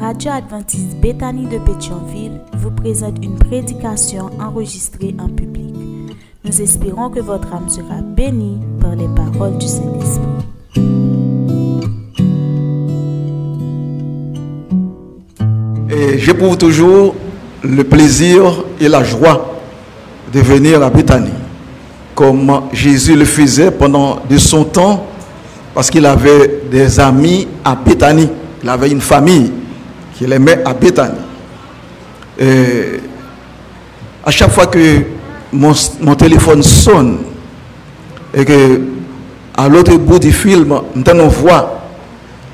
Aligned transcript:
radio 0.00 0.30
adventiste 0.32 0.96
Bethany 0.96 1.46
de 1.46 1.58
Pétionville 1.58 2.40
vous 2.54 2.70
présente 2.70 3.22
une 3.22 3.36
prédication 3.36 4.30
enregistrée 4.40 5.14
en 5.18 5.28
public. 5.28 5.74
Nous 6.42 6.62
espérons 6.62 7.10
que 7.10 7.20
votre 7.20 7.52
âme 7.52 7.68
sera 7.68 8.00
bénie 8.00 8.58
par 8.80 8.96
les 8.96 9.08
paroles 9.08 9.58
du 9.58 9.66
Saint-Esprit. 9.66 10.24
Et 15.90 16.18
j'éprouve 16.18 16.56
toujours 16.56 17.14
le 17.62 17.84
plaisir 17.84 18.64
et 18.80 18.88
la 18.88 19.04
joie 19.04 19.54
de 20.32 20.40
venir 20.40 20.82
à 20.82 20.88
Bethany, 20.88 21.30
comme 22.14 22.62
Jésus 22.72 23.16
le 23.16 23.26
faisait 23.26 23.70
pendant 23.70 24.20
de 24.30 24.38
son 24.38 24.64
temps, 24.64 25.04
parce 25.74 25.90
qu'il 25.90 26.06
avait 26.06 26.62
des 26.70 26.98
amis 26.98 27.46
à 27.62 27.74
Bethany. 27.74 28.28
Il 28.62 28.68
avait 28.68 28.90
une 28.90 29.02
famille 29.02 29.59
qu'il 30.20 30.30
aimait 30.34 30.58
à 30.66 30.74
Bethany. 30.74 31.14
Et 32.38 33.00
à 34.22 34.30
chaque 34.30 34.50
fois 34.50 34.66
que 34.66 34.78
mon, 35.50 35.72
mon 36.02 36.14
téléphone 36.14 36.62
sonne 36.62 37.20
et 38.34 38.44
que 38.44 38.80
à 39.56 39.66
l'autre 39.66 39.96
bout 39.96 40.18
du 40.18 40.30
film, 40.30 40.72
on 40.94 41.28
voit 41.28 41.80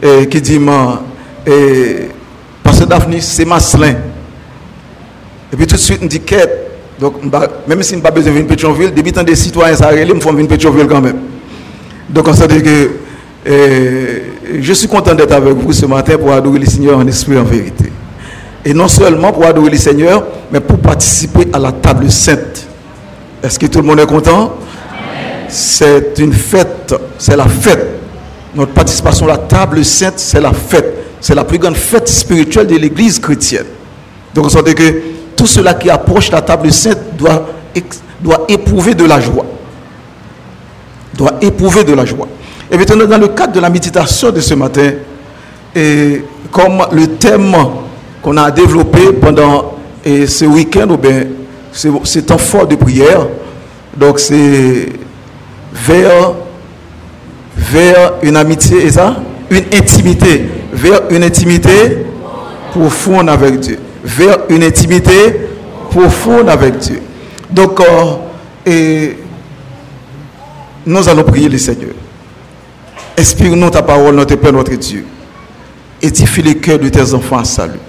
et 0.00 0.28
qui 0.28 0.40
dit 0.40 0.60
et, 1.46 2.08
Parce 2.62 2.80
que 2.80 2.84
Daphne, 2.84 3.20
c'est 3.20 3.44
Maslin. 3.44 3.96
Et 5.52 5.56
puis 5.56 5.66
tout 5.66 5.74
de 5.74 5.80
suite, 5.80 6.00
on 6.02 6.06
dit. 6.06 6.22
Donc, 7.00 7.14
même 7.66 7.82
si 7.82 7.90
je 7.90 7.96
n'ai 7.96 8.02
pas 8.02 8.10
besoin 8.10 8.30
de 8.30 8.36
venir 8.36 8.48
Pétionville, 8.48 8.94
depuis 8.94 9.12
des 9.12 9.36
citoyens 9.36 9.76
ça 9.76 9.92
il 9.94 10.14
me 10.14 10.20
font 10.20 10.32
venir 10.32 10.48
Pétionville 10.48 10.86
quand 10.86 11.00
même. 11.00 11.18
Donc, 12.08 12.28
on 12.28 12.32
s'est 12.32 12.48
dit 12.48 12.62
que 12.62 12.90
et 13.46 14.22
je 14.60 14.72
suis 14.72 14.88
content 14.88 15.14
d'être 15.14 15.32
avec 15.32 15.54
vous 15.54 15.72
ce 15.72 15.86
matin 15.86 16.18
pour 16.18 16.32
adorer 16.32 16.58
le 16.58 16.66
Seigneur 16.66 16.98
en 16.98 17.06
esprit 17.06 17.34
et 17.34 17.38
en 17.38 17.44
vérité. 17.44 17.92
Et 18.64 18.74
non 18.74 18.88
seulement 18.88 19.32
pour 19.32 19.46
adorer 19.46 19.70
le 19.70 19.76
Seigneur, 19.76 20.24
mais 20.50 20.58
pour 20.58 20.78
participer 20.78 21.46
à 21.52 21.58
la 21.58 21.70
table 21.70 22.10
sainte. 22.10 22.66
Est-ce 23.42 23.58
que 23.58 23.66
tout 23.66 23.80
le 23.80 23.84
monde 23.86 24.00
est 24.00 24.06
content? 24.06 24.54
C'est 25.48 26.18
une 26.18 26.32
fête, 26.32 26.92
c'est 27.18 27.36
la 27.36 27.46
fête. 27.46 27.86
Notre 28.54 28.72
participation 28.72 29.26
à 29.26 29.32
la 29.32 29.38
table 29.38 29.84
sainte, 29.84 30.14
c'est 30.16 30.40
la 30.40 30.52
fête. 30.52 30.94
C'est 31.20 31.34
la 31.34 31.44
plus 31.44 31.58
grande 31.58 31.76
fête 31.76 32.08
spirituelle 32.08 32.66
de 32.66 32.76
l'Église 32.76 33.20
chrétienne. 33.20 33.66
Donc, 34.34 34.46
on 34.46 34.48
sent 34.48 34.74
que 34.74 35.02
tout 35.36 35.46
cela 35.46 35.74
qui 35.74 35.88
approche 35.88 36.32
la 36.32 36.42
table 36.42 36.72
sainte 36.72 36.98
doit 37.16 38.46
éprouver 38.48 38.94
de 38.94 39.04
la 39.04 39.20
joie. 39.20 39.46
Doit 41.14 41.34
éprouver 41.40 41.84
de 41.84 41.94
la 41.94 42.04
joie. 42.04 42.26
Et 42.70 42.76
maintenant, 42.76 43.06
dans 43.06 43.18
le 43.18 43.28
cadre 43.28 43.52
de 43.52 43.60
la 43.60 43.70
méditation 43.70 44.30
de 44.30 44.40
ce 44.40 44.54
matin, 44.54 44.92
et 45.74 46.22
comme 46.50 46.84
le 46.92 47.06
thème 47.16 47.54
qu'on 48.22 48.36
a 48.36 48.50
développé 48.50 49.12
pendant 49.20 49.74
ce 50.04 50.44
week-end, 50.44 50.88
ou 50.90 50.96
bien 50.96 51.24
ce 51.72 52.18
temps 52.20 52.38
fort 52.38 52.66
de 52.66 52.76
prière, 52.76 53.26
donc 53.96 54.18
c'est 54.18 54.88
vers, 55.72 56.32
vers 57.56 58.14
une 58.22 58.36
amitié, 58.36 58.86
et 58.86 58.90
ça? 58.90 59.16
Une 59.50 59.64
intimité. 59.72 60.44
Vers 60.72 61.02
une 61.10 61.22
intimité 61.22 62.04
profonde 62.72 63.28
avec 63.30 63.60
Dieu. 63.60 63.78
Vers 64.04 64.38
une 64.48 64.64
intimité 64.64 65.12
profonde 65.90 66.48
avec 66.48 66.78
Dieu. 66.78 67.00
Donc, 67.50 67.80
euh, 67.80 68.14
et 68.66 69.16
nous 70.84 71.08
allons 71.08 71.22
prier 71.22 71.48
le 71.48 71.58
Seigneur. 71.58 71.90
Inspire-nous 73.18 73.70
ta 73.70 73.82
parole, 73.82 74.14
notre 74.14 74.36
Père, 74.36 74.52
notre 74.52 74.74
Dieu. 74.74 75.06
Édifie 76.02 76.42
les 76.42 76.56
cœurs 76.56 76.78
de 76.78 76.88
tes 76.88 77.14
enfants 77.14 77.38
à 77.38 77.44
salut. 77.44 77.80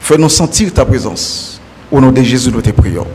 Fais-nous 0.00 0.30
sentir 0.30 0.72
ta 0.72 0.84
présence. 0.86 1.60
Au 1.92 2.00
nom 2.00 2.10
de 2.10 2.22
Jésus, 2.22 2.50
nous 2.50 2.62
te 2.62 2.70
prions. 2.70 3.06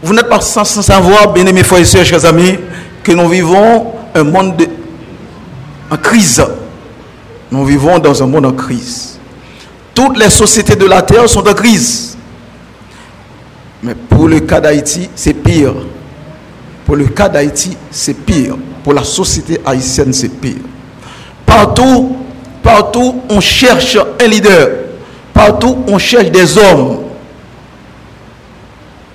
Vous 0.00 0.14
n'êtes 0.14 0.28
pas 0.28 0.40
sans, 0.40 0.64
savoir, 0.64 1.32
bien 1.32 1.44
aimés 1.46 1.64
frères 1.64 1.80
et 1.80 1.84
sœurs, 1.84 2.04
chers 2.04 2.24
amis, 2.24 2.56
que 3.02 3.10
nous 3.10 3.28
vivons 3.28 3.94
un 4.14 4.22
monde 4.22 4.62
en 5.90 5.96
crise. 5.96 6.44
Nous 7.50 7.64
vivons 7.64 7.98
dans 7.98 8.22
un 8.22 8.26
monde 8.26 8.46
en 8.46 8.52
crise. 8.52 9.18
Toutes 9.92 10.16
les 10.16 10.30
sociétés 10.30 10.76
de 10.76 10.86
la 10.86 11.02
terre 11.02 11.28
sont 11.28 11.46
en 11.48 11.54
crise. 11.54 12.16
Mais 13.82 13.96
pour 13.96 14.28
le 14.28 14.38
cas 14.38 14.60
d'Haïti, 14.60 15.10
c'est 15.16 15.34
pire. 15.34 15.74
Pour 16.86 16.94
le 16.94 17.06
cas 17.06 17.28
d'Haïti, 17.28 17.76
c'est 17.90 18.14
pire 18.14 18.54
pour 18.82 18.92
la 18.92 19.04
société 19.04 19.60
haïtienne, 19.64 20.12
c'est 20.12 20.28
pire. 20.28 20.56
Partout, 21.44 22.16
partout, 22.62 23.22
on 23.28 23.40
cherche 23.40 23.96
un 23.96 24.26
leader. 24.26 24.68
Partout, 25.32 25.78
on 25.86 25.98
cherche 25.98 26.30
des 26.30 26.58
hommes. 26.58 26.98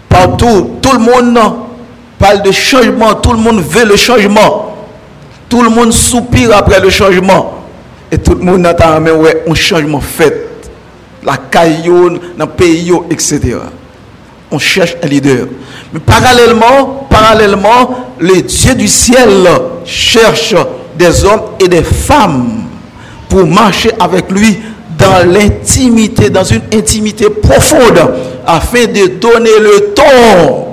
Partout, 0.09 0.77
tout 0.81 0.93
le 0.93 0.99
monde 0.99 1.39
parle 2.17 2.41
de 2.41 2.51
changement. 2.51 3.13
Tout 3.15 3.33
le 3.33 3.39
monde 3.39 3.61
veut 3.61 3.85
le 3.85 3.95
changement. 3.95 4.75
Tout 5.49 5.61
le 5.61 5.69
monde 5.69 5.91
soupire 5.91 6.55
après 6.55 6.79
le 6.79 6.89
changement. 6.89 7.63
Et 8.11 8.17
tout 8.17 8.35
le 8.35 8.41
monde 8.41 8.65
attend 8.65 9.01
ouais, 9.01 9.43
un 9.47 9.53
changement 9.53 9.99
fait. 9.99 10.49
La 11.23 11.37
caillou, 11.37 12.09
dans 12.37 12.45
le 12.45 12.51
pays, 12.51 12.91
etc. 13.09 13.57
On 14.51 14.59
cherche 14.59 14.95
un 15.01 15.07
leader. 15.07 15.47
Mais 15.91 15.99
parallèlement, 15.99 17.07
parallèlement, 17.09 18.12
le 18.23 18.41
Dieu 18.41 18.73
du 18.73 18.87
ciel 18.87 19.45
cherche 19.83 20.55
des 20.97 21.25
hommes 21.25 21.41
et 21.59 21.67
des 21.67 21.83
femmes 21.83 22.63
pour 23.27 23.45
marcher 23.45 23.91
avec 23.99 24.31
lui 24.31 24.59
dans 24.97 25.29
l'intimité, 25.29 26.29
dans 26.29 26.45
une 26.45 26.61
intimité 26.73 27.29
profonde, 27.29 27.99
afin 28.45 28.85
de 28.85 29.07
donner 29.19 29.59
le 29.59 29.93
ton 29.93 30.67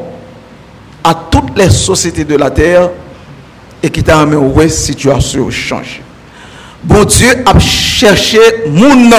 à 1.03 1.15
toutes 1.29 1.57
les 1.59 1.71
sociétés 1.71 2.23
de 2.25 2.37
la 2.37 2.51
terre 2.51 2.89
et 3.83 3.91
qui 3.91 4.05
t'a 4.05 4.21
amené 4.21 4.41
la 4.57 4.69
situation 4.69 5.51
change. 5.51 6.03
Bon 6.85 7.03
Dieu 7.03 7.31
a 7.45 7.59
cherché 7.59 8.39
mon 8.69 9.11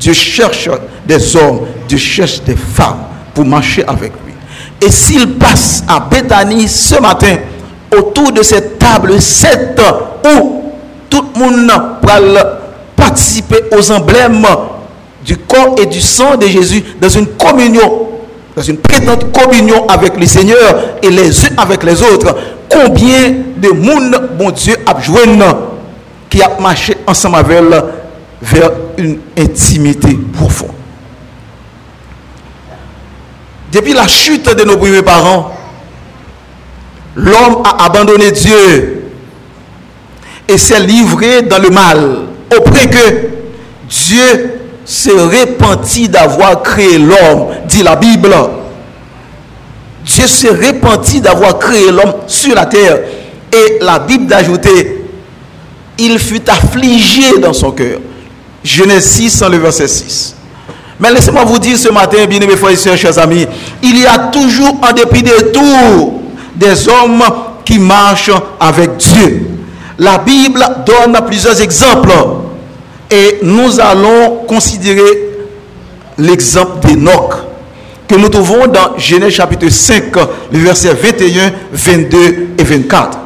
Dieu 0.00 0.12
cherche 0.12 0.68
des 1.06 1.36
hommes, 1.36 1.60
Dieu 1.86 1.98
cherche 1.98 2.42
des 2.42 2.56
femmes 2.56 3.04
pour 3.32 3.44
marcher 3.44 3.84
avec. 3.86 4.12
Et 4.84 4.90
s'il 4.90 5.34
passe 5.38 5.84
à 5.86 6.00
Bethany 6.00 6.66
ce 6.66 7.00
matin, 7.00 7.36
autour 7.96 8.32
de 8.32 8.42
cette 8.42 8.80
table 8.80 9.20
sainte 9.22 9.80
où 10.24 10.62
tout 11.08 11.24
le 11.34 11.40
monde 11.40 11.70
va 12.02 12.60
participer 12.96 13.60
aux 13.76 13.92
emblèmes 13.92 14.44
du 15.24 15.36
corps 15.36 15.76
et 15.80 15.86
du 15.86 16.00
sang 16.00 16.36
de 16.36 16.48
Jésus 16.48 16.82
dans 17.00 17.08
une 17.08 17.26
communion, 17.26 18.08
dans 18.56 18.62
une 18.62 18.78
prétendue 18.78 19.26
communion 19.26 19.86
avec 19.86 20.18
le 20.18 20.26
Seigneur 20.26 20.96
et 21.00 21.10
les 21.10 21.44
uns 21.44 21.50
avec 21.58 21.84
les 21.84 22.02
autres. 22.02 22.34
Combien 22.68 23.34
de 23.56 23.68
monde, 23.68 24.30
bon 24.36 24.50
Dieu, 24.50 24.74
a 24.84 25.00
joué 25.00 25.20
qui 26.28 26.42
a 26.42 26.50
marché 26.60 26.96
ensemble 27.06 27.36
avec 27.36 27.62
vers 28.42 28.70
une 28.98 29.18
intimité 29.38 30.18
profonde. 30.32 30.81
Depuis 33.72 33.94
la 33.94 34.06
chute 34.06 34.54
de 34.54 34.64
nos 34.64 34.76
premiers 34.76 35.00
parents, 35.00 35.50
l'homme 37.16 37.62
a 37.64 37.86
abandonné 37.86 38.30
Dieu 38.30 39.04
et 40.46 40.58
s'est 40.58 40.80
livré 40.80 41.40
dans 41.40 41.58
le 41.58 41.70
mal. 41.70 42.18
Auprès 42.54 42.86
que 42.90 43.28
Dieu 43.88 44.60
se 44.84 45.10
repentit 45.10 46.10
d'avoir 46.10 46.62
créé 46.62 46.98
l'homme, 46.98 47.46
dit 47.64 47.82
la 47.82 47.96
Bible. 47.96 48.34
Dieu 50.04 50.26
se 50.26 50.48
repentit 50.48 51.22
d'avoir 51.22 51.58
créé 51.58 51.90
l'homme 51.90 52.14
sur 52.26 52.54
la 52.54 52.66
terre. 52.66 52.98
Et 53.50 53.78
la 53.80 53.98
Bible 53.98 54.26
d'ajouter, 54.26 55.02
il 55.96 56.18
fut 56.18 56.48
affligé 56.50 57.38
dans 57.38 57.54
son 57.54 57.70
cœur. 57.70 58.00
Genèse 58.62 59.06
6, 59.12 59.42
le 59.50 59.56
verset 59.56 59.88
6. 59.88 60.36
Mais 61.02 61.10
laissez-moi 61.10 61.42
vous 61.42 61.58
dire 61.58 61.76
ce 61.76 61.88
matin, 61.88 62.26
bien 62.26 62.40
aimés 62.40 62.56
frères 62.56 62.70
et 62.70 62.76
sœurs, 62.76 62.96
chers 62.96 63.18
amis, 63.18 63.44
il 63.82 63.98
y 63.98 64.06
a 64.06 64.30
toujours, 64.30 64.78
en 64.88 64.92
dépit 64.92 65.24
de 65.24 65.50
tout, 65.52 66.22
des 66.54 66.88
hommes 66.88 67.24
qui 67.64 67.80
marchent 67.80 68.30
avec 68.60 68.98
Dieu. 68.98 69.48
La 69.98 70.18
Bible 70.18 70.64
donne 70.86 71.18
plusieurs 71.26 71.60
exemples 71.60 72.12
et 73.10 73.40
nous 73.42 73.80
allons 73.80 74.44
considérer 74.46 75.30
l'exemple 76.18 76.86
d'Enoch 76.86 77.34
que 78.06 78.14
nous 78.14 78.28
trouvons 78.28 78.68
dans 78.68 78.96
Genèse 78.96 79.32
chapitre 79.32 79.68
5, 79.68 80.04
le 80.52 80.58
verset 80.60 80.94
21, 80.94 81.52
22 81.72 82.18
et 82.58 82.62
24. 82.62 83.18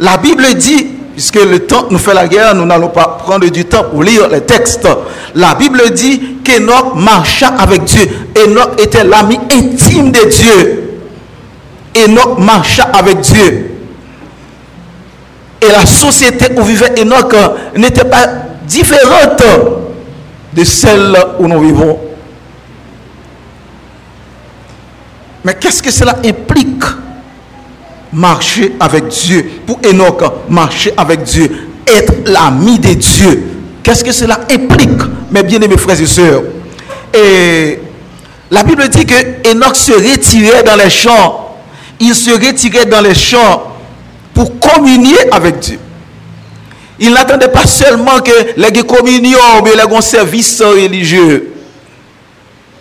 La 0.00 0.16
Bible 0.16 0.46
dit 0.54 0.86
puisque 1.12 1.36
le 1.36 1.60
temps 1.60 1.86
nous 1.90 1.98
fait 1.98 2.14
la 2.14 2.26
guerre, 2.26 2.54
nous 2.54 2.64
n'allons 2.64 2.88
pas 2.88 3.18
prendre 3.22 3.48
du 3.48 3.64
temps 3.64 3.84
pour 3.84 4.02
lire 4.02 4.28
les 4.28 4.40
textes. 4.42 4.88
La 5.34 5.54
Bible 5.54 5.90
dit 5.92 6.38
qu'Enoch 6.44 6.94
marcha 6.96 7.48
avec 7.48 7.84
Dieu. 7.84 8.06
Enoch 8.36 8.80
était 8.80 9.04
l'ami 9.04 9.38
intime 9.50 10.10
de 10.10 10.24
Dieu. 10.28 11.00
Enoch 11.96 12.38
marcha 12.38 12.84
avec 12.92 13.20
Dieu. 13.20 13.70
Et 15.60 15.68
la 15.68 15.86
société 15.86 16.46
où 16.56 16.62
vivait 16.62 17.00
Enoch 17.00 17.34
n'était 17.76 18.04
pas 18.04 18.26
différente 18.66 19.42
de 20.52 20.64
celle 20.64 21.16
où 21.38 21.46
nous 21.46 21.60
vivons. 21.60 21.98
Mais 25.44 25.54
qu'est-ce 25.54 25.82
que 25.82 25.90
cela 25.90 26.16
implique 26.24 26.84
Marcher 28.12 28.72
avec 28.78 29.08
Dieu. 29.08 29.50
Pour 29.66 29.78
Enoch, 29.84 30.22
marcher 30.48 30.92
avec 30.96 31.22
Dieu. 31.22 31.68
Être 31.86 32.28
l'ami 32.28 32.78
de 32.78 32.94
Dieu. 32.94 33.44
Qu'est-ce 33.82 34.04
que 34.04 34.12
cela 34.12 34.40
implique, 34.50 35.00
mes 35.30 35.42
bien-aimés 35.42 35.76
frères 35.76 36.00
et 36.00 36.06
sœurs? 36.06 36.42
Et 37.12 37.80
la 38.50 38.62
Bible 38.62 38.88
dit 38.88 39.06
que 39.06 39.50
Enoch 39.50 39.76
se 39.76 39.92
retirait 39.92 40.62
dans 40.62 40.76
les 40.76 40.90
champs. 40.90 41.56
Il 41.98 42.14
se 42.14 42.30
retirait 42.30 42.86
dans 42.86 43.00
les 43.00 43.14
champs 43.14 43.64
pour 44.34 44.58
communier 44.60 45.18
avec 45.30 45.58
Dieu. 45.58 45.78
Il 46.98 47.12
n'attendait 47.12 47.48
pas 47.48 47.66
seulement 47.66 48.20
que 48.20 48.32
les 48.56 48.82
communions 48.84 49.38
ou 49.62 49.64
les 49.64 50.02
services 50.02 50.62
religieux. 50.62 51.52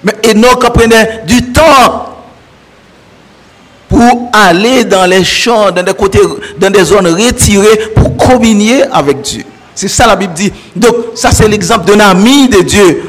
Mais 0.04 0.14
Enoch 0.32 0.72
prenait 0.74 1.22
du 1.26 1.52
temps 1.52 2.11
pour 4.02 4.32
aller 4.34 4.84
dans 4.84 5.06
les 5.06 5.24
champs, 5.24 5.70
dans 5.70 5.84
des 5.84 5.94
côtés, 5.94 6.22
dans 6.58 6.72
des 6.72 6.84
zones 6.84 7.06
retirées 7.06 7.92
pour 7.96 8.18
communier 8.18 8.82
avec 8.92 9.22
Dieu. 9.22 9.44
C'est 9.76 9.88
ça 9.88 10.08
la 10.08 10.16
Bible 10.16 10.34
dit. 10.34 10.52
Donc, 10.76 10.96
ça 11.14 11.30
c'est 11.32 11.48
l'exemple 11.48 11.86
d'un 11.86 12.00
ami 12.00 12.50
de 12.50 12.62
Dieu 12.62 13.04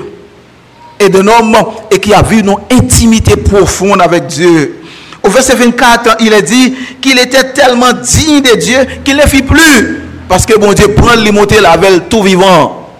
et 1.00 1.08
d'un 1.08 1.26
homme 1.26 1.56
et 1.90 1.98
qui 1.98 2.12
a 2.12 2.20
vu 2.20 2.40
une 2.40 2.54
intimité 2.70 3.36
profonde 3.36 4.02
avec 4.02 4.26
Dieu. 4.26 4.82
Au 5.22 5.30
verset 5.30 5.54
24, 5.54 6.16
il 6.20 6.34
est 6.34 6.42
dit 6.42 6.74
qu'il 7.00 7.18
était 7.18 7.52
tellement 7.54 7.92
digne 7.92 8.42
de 8.42 8.54
Dieu 8.56 8.86
qu'il 9.02 9.16
ne 9.16 9.22
fit 9.22 9.42
plus. 9.42 10.02
Parce 10.28 10.44
que 10.44 10.58
bon 10.58 10.74
Dieu 10.74 10.88
prend 10.88 11.14
les 11.14 11.32
monter 11.32 11.58
la 11.62 11.78
tout 12.10 12.22
vivant. 12.22 12.90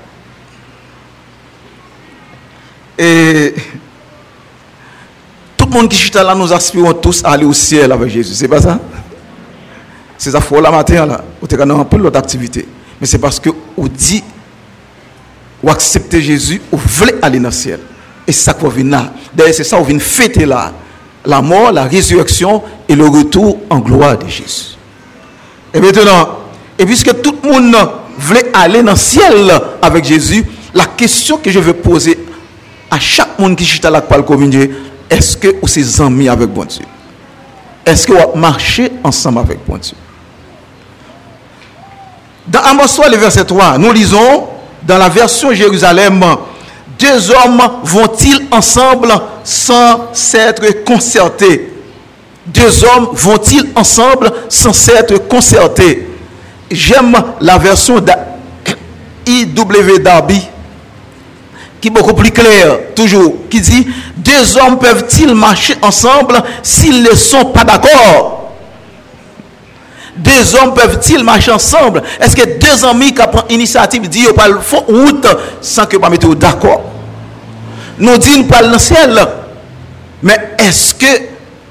Et 2.98 3.54
le 5.72 5.80
monde 5.80 5.88
qui 5.88 5.96
chute 5.96 6.14
là, 6.14 6.34
nous 6.34 6.52
aspirons 6.52 6.92
tous 6.92 7.22
à 7.24 7.32
aller 7.32 7.44
au 7.44 7.52
ciel 7.52 7.90
avec 7.90 8.10
Jésus. 8.10 8.34
C'est 8.34 8.48
pas 8.48 8.60
ça? 8.60 8.78
C'est 10.18 10.30
ça, 10.30 10.40
faut 10.40 10.60
la 10.60 10.70
matin 10.70 11.06
là. 11.06 11.24
Ou 11.40 11.46
t'es 11.46 11.60
un 11.60 11.84
peu 11.84 11.96
l'autre 11.96 12.18
activité. 12.18 12.66
Mais 13.00 13.06
c'est 13.06 13.18
parce 13.18 13.40
que 13.40 13.50
vous 13.76 13.88
dit, 13.88 14.22
ou 15.62 15.70
accepter 15.70 16.20
Jésus, 16.20 16.60
ou 16.70 16.76
voulez 16.76 17.14
aller 17.22 17.38
dans 17.38 17.48
le 17.48 17.54
ciel. 17.54 17.80
Et 18.26 18.32
c'est 18.32 18.44
ça 18.44 18.54
qu'on 18.54 18.68
vient 18.68 18.84
là. 18.84 19.12
D'ailleurs, 19.34 19.54
c'est 19.54 19.64
ça 19.64 19.76
qu'on 19.76 19.84
vient 19.84 19.98
fêter 19.98 20.46
là. 20.46 20.72
La 21.24 21.40
mort, 21.40 21.72
la 21.72 21.84
résurrection 21.84 22.62
et 22.88 22.94
le 22.94 23.06
retour 23.06 23.58
en 23.70 23.78
gloire 23.78 24.18
de 24.18 24.28
Jésus. 24.28 24.76
Et 25.74 25.80
maintenant, 25.80 26.38
et 26.78 26.84
puisque 26.84 27.20
tout 27.22 27.34
le 27.42 27.50
monde 27.50 27.76
voulait 28.18 28.50
aller 28.54 28.82
dans 28.82 28.92
le 28.92 28.98
ciel 28.98 29.52
avec 29.80 30.04
Jésus, 30.04 30.44
la 30.74 30.86
question 30.86 31.38
que 31.38 31.50
je 31.50 31.58
veux 31.58 31.74
poser 31.74 32.18
à 32.90 32.98
chaque 32.98 33.38
monde 33.38 33.56
qui 33.56 33.64
chute 33.64 33.84
à 33.84 33.90
la 33.90 34.00
parole 34.00 34.24
communier, 34.24 34.70
est-ce 35.12 35.36
que 35.36 35.48
vous 35.60 35.78
êtes 35.78 36.00
amis 36.00 36.28
avec 36.28 36.48
bon 36.48 36.64
Dieu? 36.64 36.86
Est-ce 37.84 38.06
que 38.06 38.12
vous 38.14 38.38
marchez 38.38 38.90
ensemble 39.04 39.40
avec 39.40 39.58
bon 39.66 39.76
Dieu? 39.76 39.94
Dans 42.48 42.60
Amos 42.60 42.86
3, 42.86 43.10
le 43.10 43.18
verset 43.18 43.44
3, 43.44 43.76
nous 43.76 43.92
lisons 43.92 44.48
dans 44.82 44.96
la 44.96 45.10
version 45.10 45.52
Jérusalem, 45.52 46.24
deux 46.98 47.30
hommes 47.30 47.62
vont-ils 47.84 48.46
ensemble 48.50 49.12
sans 49.44 50.14
s'être 50.14 50.82
concertés? 50.82 51.74
Deux 52.46 52.82
hommes 52.84 53.10
vont-ils 53.12 53.70
ensemble 53.74 54.32
sans 54.48 54.72
s'être 54.72 55.28
concertés? 55.28 56.08
J'aime 56.70 57.14
la 57.40 57.58
version 57.58 58.00
d'IW 59.26 59.98
Darby 60.02 60.40
qui 61.82 61.88
est 61.88 61.90
beaucoup 61.90 62.14
plus 62.14 62.30
claire, 62.30 62.94
toujours, 62.94 63.34
qui 63.50 63.60
dit, 63.60 63.88
deux 64.16 64.56
hommes 64.56 64.78
peuvent-ils 64.78 65.34
marcher 65.34 65.74
ensemble 65.82 66.40
s'ils 66.62 67.02
ne 67.02 67.12
sont 67.12 67.46
pas 67.46 67.64
d'accord? 67.64 68.52
Deux 70.16 70.54
hommes 70.54 70.74
peuvent-ils 70.74 71.24
marcher 71.24 71.50
ensemble? 71.50 72.04
Est-ce 72.20 72.36
que 72.36 72.56
deux 72.56 72.84
amis 72.84 73.12
qui 73.12 73.20
prennent 73.20 73.48
l'initiative 73.50 74.08
disent 74.08 74.32
pas 74.32 74.46
le 74.46 74.60
route 74.86 75.26
sans 75.60 75.84
que 75.86 75.96
pas 75.96 76.08
mettre 76.08 76.32
d'accord? 76.36 76.82
Nous 77.98 78.16
disons 78.16 78.44
pas 78.44 78.62
le 78.62 78.78
ciel. 78.78 79.20
Mais 80.22 80.54
est-ce 80.58 80.94
que 80.94 81.06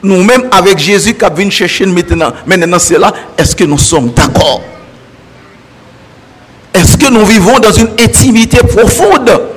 nous-mêmes 0.04 0.50
avec 0.52 0.78
Jésus 0.78 1.14
qui 1.14 1.26
vient 1.34 1.50
chercher 1.50 1.86
maintenant, 1.86 2.34
maintenant 2.46 2.80
c'est 2.80 3.00
là, 3.00 3.14
est-ce 3.38 3.56
que 3.56 3.64
nous 3.64 3.78
sommes 3.78 4.10
d'accord? 4.10 4.60
Est-ce 6.74 6.98
que 6.98 7.10
nous 7.10 7.26
vivons 7.26 7.60
dans 7.60 7.72
une 7.72 7.92
intimité 7.98 8.58
profonde? 8.58 9.51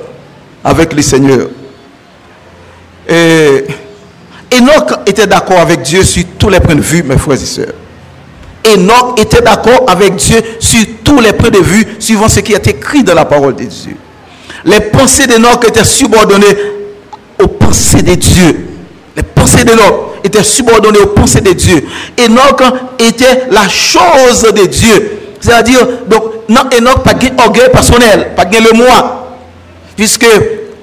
Avec 0.65 0.93
le 0.93 1.01
Seigneur 1.03 1.47
Et 3.07 3.63
Enoch 4.51 4.91
était 5.05 5.27
d'accord 5.27 5.59
avec 5.59 5.83
Dieu 5.83 6.03
sur 6.03 6.23
tous 6.39 6.49
les 6.49 6.59
points 6.59 6.75
de 6.75 6.81
vue, 6.81 7.03
mes 7.03 7.17
frères 7.17 7.41
et 7.41 7.45
sœurs. 7.45 7.73
Enoch 8.65 9.19
était 9.19 9.41
d'accord 9.41 9.85
avec 9.87 10.15
Dieu 10.15 10.41
sur 10.59 10.83
tous 11.03 11.19
les 11.19 11.33
points 11.33 11.51
de 11.51 11.59
vue, 11.59 11.85
suivant 11.99 12.27
ce 12.27 12.39
qui 12.39 12.53
est 12.53 12.67
écrit 12.67 13.03
dans 13.03 13.13
la 13.13 13.25
parole 13.25 13.55
de 13.55 13.63
Dieu. 13.63 13.95
Les 14.63 14.81
pensées 14.81 15.27
d'Enoch 15.27 15.63
étaient 15.67 15.83
subordonnées 15.83 16.57
aux 17.39 17.47
pensées 17.47 18.01
de 18.01 18.15
Dieu. 18.15 18.67
Les 19.15 19.21
pensées 19.21 19.63
d'Enoch 19.63 20.15
étaient 20.23 20.43
subordonnées 20.43 20.99
aux 20.99 21.07
pensées 21.07 21.41
de 21.41 21.51
Dieu. 21.51 21.85
Enoch 22.19 22.63
était 22.97 23.43
la 23.51 23.67
chose 23.67 24.41
de 24.41 24.65
Dieu. 24.65 25.19
C'est-à-dire, 25.39 25.87
donc, 26.07 26.23
non, 26.49 26.61
Enoch, 26.75 27.03
pas 27.03 27.13
de 27.13 27.27
orgueil 27.37 27.69
personnel, 27.71 28.31
pas 28.35 28.45
de 28.45 28.57
le 28.57 28.73
moi. 28.73 29.24
Puisque, 29.95 30.27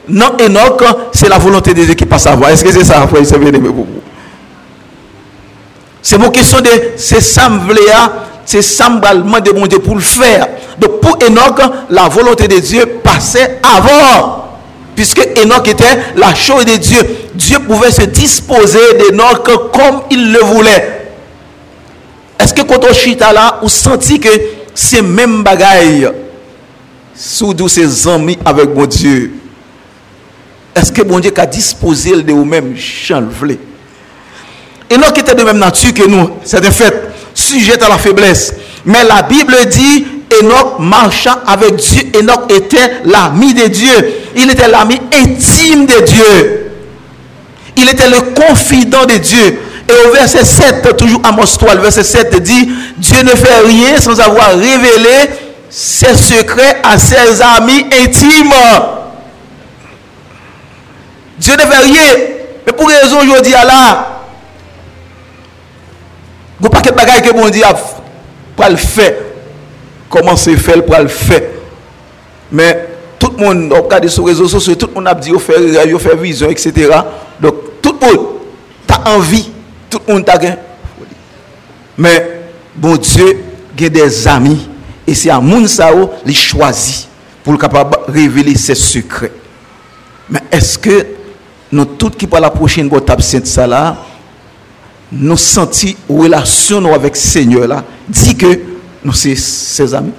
non, 0.09 0.33
Enoch, 0.41 0.83
c'est 1.13 1.29
la 1.29 1.39
volonté 1.39 1.75
de 1.75 1.85
Dieu 1.85 1.95
qui 1.95 2.07
passe 2.07 2.27
à 2.27 2.35
voir. 2.35 2.51
Est-ce 2.51 2.65
que 2.65 2.73
c'est 2.73 2.85
ça, 2.85 3.07
frère, 3.07 3.23
c'est 6.05 6.19
mon 6.19 6.31
question 6.31 6.61
de 6.61 6.69
c'est 6.97 7.21
ça 7.21 7.49
c'est 8.45 8.61
ça 8.61 8.89
de 8.89 9.53
mon 9.53 9.67
Dieu 9.67 9.79
pour 9.79 9.95
le 9.95 10.01
faire. 10.01 10.49
Donc 10.79 11.01
pour 11.01 11.17
Enoch, 11.25 11.61
la 11.91 12.09
volonté 12.09 12.49
de 12.49 12.59
Dieu 12.59 12.85
passait 13.05 13.61
avant. 13.63 14.43
Puisque 14.97 15.27
Enoch 15.43 15.67
était 15.69 15.99
la 16.17 16.35
chose 16.35 16.65
de 16.65 16.77
Dieu. 16.77 16.99
Dieu 17.35 17.61
pouvait 17.61 17.93
se 17.93 18.03
disposer 18.03 18.81
d'Enoch 18.99 19.49
comme 19.73 20.03
il 20.11 20.33
le 20.33 20.41
voulait. 20.41 21.03
Est-ce 22.39 22.53
que 22.53 22.63
quand 22.63 22.85
on 22.85 22.93
chita 22.93 23.33
là, 23.33 23.59
vous 23.63 23.69
senti 23.69 24.19
que 24.19 24.29
c'est 24.75 25.03
même 25.03 25.43
bagaille? 25.45 26.11
Sous 27.15 27.55
tous 27.55 27.69
ses 27.69 28.09
amis 28.09 28.39
avec 28.45 28.75
mon 28.75 28.87
Dieu? 28.87 29.33
Est-ce 30.75 30.91
que 30.91 31.03
mon 31.03 31.21
Dieu 31.21 31.33
a 31.37 31.47
disposé 31.47 32.23
de 32.23 32.33
vous-même, 32.33 32.77
chanvelé? 32.77 33.59
Enoch 34.93 35.19
était 35.19 35.35
de 35.35 35.43
même 35.43 35.59
nature 35.59 35.93
que 35.95 36.07
nous, 36.07 36.31
c'est 36.45 36.65
un 36.65 36.71
fait, 36.71 37.11
sujet 37.35 37.83
à 37.83 37.89
la 37.89 37.99
faiblesse. 37.99 38.55
Mais 38.85 39.05
la 39.05 39.23
Bible 39.23 39.55
dit, 39.71 40.07
Enoch 40.41 40.79
marcha 40.79 41.43
avec 41.47 41.77
Dieu. 41.77 42.03
Enoch 42.19 42.51
était 42.51 43.01
l'ami 43.05 43.55
de 43.55 43.67
Dieu. 43.69 44.15
Il 44.37 44.51
était 44.51 44.69
l'ami 44.69 44.99
intime 45.13 45.87
de 45.87 46.05
Dieu. 46.05 46.71
Il 47.77 47.89
était 47.89 48.09
le 48.09 48.35
confident 48.35 49.05
de 49.07 49.17
Dieu. 49.19 49.59
Et 49.89 50.09
au 50.09 50.13
verset 50.13 50.45
7, 50.45 50.97
toujours 50.97 51.21
Amos 51.25 51.57
3, 51.59 51.75
le 51.75 51.83
verset 51.83 52.05
7 52.05 52.43
dit, 52.43 52.71
Dieu 52.99 53.23
ne 53.23 53.31
fait 53.31 53.61
rien 53.67 54.01
sans 54.01 54.19
avoir 54.21 54.51
révélé 54.51 55.31
ses 55.75 56.15
secrets 56.15 56.83
à 56.85 56.99
ses 56.99 57.41
amis 57.41 57.87
intimes. 57.91 58.53
Dieu 61.39 61.55
ne 61.55 61.61
fait 61.61 61.79
rien. 61.79 62.27
Mais 62.67 62.73
pour 62.75 62.89
raison, 62.89 63.21
je 63.23 63.43
dis 63.43 63.55
à 63.55 63.65
là, 63.65 64.21
il 66.61 66.63
n'y 66.63 66.67
a 66.67 66.71
pas 66.71 66.81
de 66.83 66.95
bagaille 66.95 67.23
que 67.23 67.35
mon 67.35 67.49
Dieu 67.49 67.65
a 67.65 68.71
le 68.71 68.77
faire. 68.77 69.15
Comment 70.11 70.37
c'est 70.37 70.57
fait 70.57 70.83
pour 70.83 70.97
le 70.99 71.09
faire. 71.09 71.43
Mais 72.53 72.87
tout 73.19 73.33
le 73.37 73.43
monde, 73.43 73.73
on 73.75 73.83
regarde 73.83 74.07
sur 74.09 74.27
les 74.27 74.33
réseaux 74.33 74.49
sociaux, 74.49 74.75
tout 74.75 74.89
le 74.89 74.95
monde 74.95 75.09
a 75.09 75.15
dit, 75.15 75.31
il 75.31 75.41
fait, 75.41 75.99
fait 75.99 76.17
vision, 76.17 76.51
etc. 76.51 76.91
Donc, 77.41 77.55
tout 77.81 77.97
le 77.99 78.07
monde 78.07 78.27
a 78.89 79.11
envie. 79.11 79.51
Tout 79.89 80.01
le 80.07 80.15
monde 80.15 80.29
a 80.29 80.37
gagné. 80.37 80.57
Mais, 81.97 82.43
bon 82.77 82.97
Dieu, 82.97 83.43
il 83.77 83.87
a 83.87 83.89
des 83.89 84.29
amis 84.29 84.69
Et 85.07 85.15
c'est 85.15 85.31
à 85.31 85.41
Mounsao, 85.41 86.13
il 86.27 86.37
choisit 86.37 87.09
pour 87.43 87.53
le 87.53 87.59
capable 87.59 87.97
révéler 88.09 88.57
ses 88.57 88.75
secrets. 88.75 89.33
Mais 90.31 90.41
est-ce 90.51 90.79
que 90.79 91.07
nous, 91.73 91.85
tous 91.85 92.11
qui 92.11 92.27
pour 92.27 92.39
la 92.39 92.51
prochaine 92.51 92.89
boîte 92.89 93.21
sainte 93.21 93.47
ça 93.47 93.67
là, 93.67 93.97
nous 95.11 95.37
relation 96.09 96.95
avec 96.95 97.15
le 97.15 97.19
Seigneur 97.19 97.67
là, 97.67 97.85
dit 98.09 98.37
que 98.37 98.61
nous 99.05 99.13
sommes 99.13 99.35
ses 99.35 99.95
amis. 99.95 100.13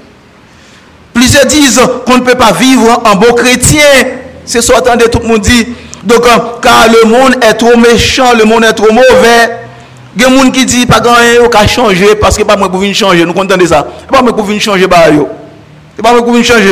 Plusieurs 1.14 1.46
disent 1.46 1.80
qu'on 2.06 2.18
ne 2.18 2.24
peut 2.24 2.36
pas 2.36 2.52
vivre 2.54 3.02
en 3.06 3.16
bon 3.16 3.34
chrétien. 3.34 3.84
C'est 4.46 4.62
ce 4.62 4.72
que 4.72 5.10
tout 5.10 5.20
le 5.20 5.28
monde 5.28 5.42
dit. 5.42 5.68
Donc, 6.04 6.26
euh, 6.26 6.40
car 6.62 6.88
le 6.90 7.08
monde 7.08 7.36
est 7.42 7.54
trop 7.54 7.78
méchant, 7.78 8.34
le 8.38 8.44
monde 8.44 8.66
est 8.66 8.74
trop 8.74 8.92
mauvais. 8.92 9.63
Il 10.16 10.22
y 10.22 10.26
a 10.26 10.30
des 10.30 10.38
gens 10.38 10.52
qui 10.52 10.66
disent 10.66 10.86
pas 10.86 11.00
grand 11.00 11.16
chose 11.16 11.70
changer 11.70 12.16
parce 12.16 12.38
que 12.38 12.44
pas 12.44 12.56
moi 12.56 12.70
pour 12.70 12.80
venir 12.80 12.96
changer. 12.96 13.26
Nous 13.26 13.34
comptons 13.34 13.58
de 13.58 13.66
ça. 13.66 13.88
Pas 14.12 14.22
moi 14.22 14.36
pour 14.36 14.46
venir 14.46 14.62
changer 14.62 14.88
bah 14.88 15.10
yo. 15.12 15.28
Pas 16.02 16.12
moi 16.12 16.24
pour 16.24 16.34
venir 16.34 16.46
changer 16.46 16.70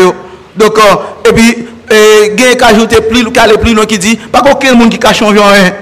Donc, 0.56 0.78
euh, 0.78 1.30
et 1.30 1.34
puis, 1.34 1.68
et, 1.92 2.34
il 2.38 2.40
y 2.40 2.64
a 2.64 2.68
ajouté 2.68 3.02
plus, 3.02 3.20
il 3.20 3.58
plus 3.60 3.74
loin 3.74 3.86
qui 3.86 3.98
dit, 3.98 4.16
pas 4.16 4.44
aucun 4.50 4.74
monde 4.74 4.90
qui 4.90 5.06
a 5.06 5.14
changé 5.14 5.40
rien. 5.40 5.74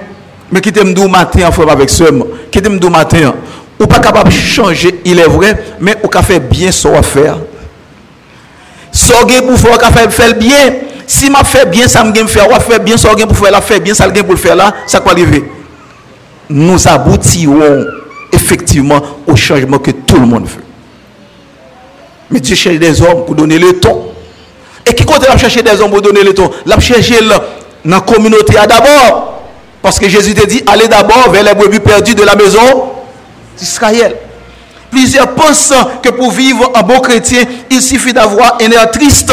Mais 0.50 0.60
qui 0.60 0.72
t'aime 0.72 0.94
matin, 1.08 1.46
en 1.46 1.52
frère, 1.52 1.70
avec 1.70 1.90
seulement. 1.90 2.26
Qui 2.50 2.60
t'aime 2.60 2.80
matin. 2.90 3.34
Ou 3.78 3.86
pas 3.86 3.98
capable 3.98 4.30
de 4.30 4.34
changer, 4.34 5.00
il 5.04 5.18
est 5.18 5.24
vrai, 5.24 5.56
mais 5.80 5.96
ou 6.02 6.08
qu'à 6.08 6.22
faire 6.22 6.40
bien 6.40 6.72
son 6.72 7.02
faire. 7.02 7.38
Sorgé 8.92 9.40
pour 9.42 9.56
faire, 9.56 10.12
faire 10.12 10.34
bien. 10.34 10.74
Si 11.06 11.30
m'a 11.30 11.44
fait 11.44 11.66
bien, 11.66 11.88
ça 11.88 12.04
me 12.04 12.12
faire, 12.26 12.48
ou 12.50 12.60
faire 12.60 12.80
bien, 12.80 12.96
sorgé 12.96 13.24
pour 13.24 13.36
faire 13.36 13.52
la 13.52 13.60
faire 13.60 13.80
bien, 13.80 13.94
ça 13.94 14.06
le 14.06 14.12
pour 14.22 14.32
le 14.32 14.36
faire 14.36 14.56
là, 14.56 14.74
ça 14.86 15.00
va 15.00 15.10
arriver. 15.12 15.44
Nous 16.50 16.88
aboutirons 16.88 17.86
effectivement 18.32 19.00
au 19.26 19.36
changement 19.36 19.78
que 19.78 19.92
tout 19.92 20.16
le 20.16 20.26
monde 20.26 20.46
veut. 20.46 20.64
Mais 22.30 22.40
Dieu 22.40 22.56
cherche 22.56 22.78
des 22.78 23.00
hommes 23.00 23.24
pour 23.24 23.34
donner 23.34 23.58
le 23.58 23.78
ton. 23.80 24.06
Et 24.84 24.94
qui 24.94 25.04
compte 25.04 25.24
chercher 25.38 25.62
des 25.62 25.80
hommes 25.80 25.90
pour 25.90 26.02
donner 26.02 26.22
le 26.22 26.34
ton? 26.34 26.50
L'a 26.66 26.78
chercher 26.80 27.20
dans 27.20 27.40
la 27.84 28.00
communauté 28.00 28.54
d'abord. 28.54 29.42
Parce 29.82 29.98
que 29.98 30.08
Jésus 30.08 30.34
te 30.34 30.46
dit, 30.46 30.62
allez 30.66 30.88
d'abord 30.88 31.30
vers 31.30 31.42
les 31.42 31.54
brebis 31.54 31.80
perdus 31.80 32.14
de 32.14 32.22
la 32.22 32.34
maison 32.34 32.90
d'Israël. 33.56 34.16
Plusieurs 34.90 35.34
pensent 35.34 35.72
que 36.02 36.10
pour 36.10 36.32
vivre 36.32 36.72
un 36.74 36.82
bon 36.82 36.98
chrétien, 36.98 37.44
il 37.70 37.80
suffit 37.80 38.12
d'avoir 38.12 38.58
un 38.60 38.70
air 38.70 38.90
triste. 38.90 39.32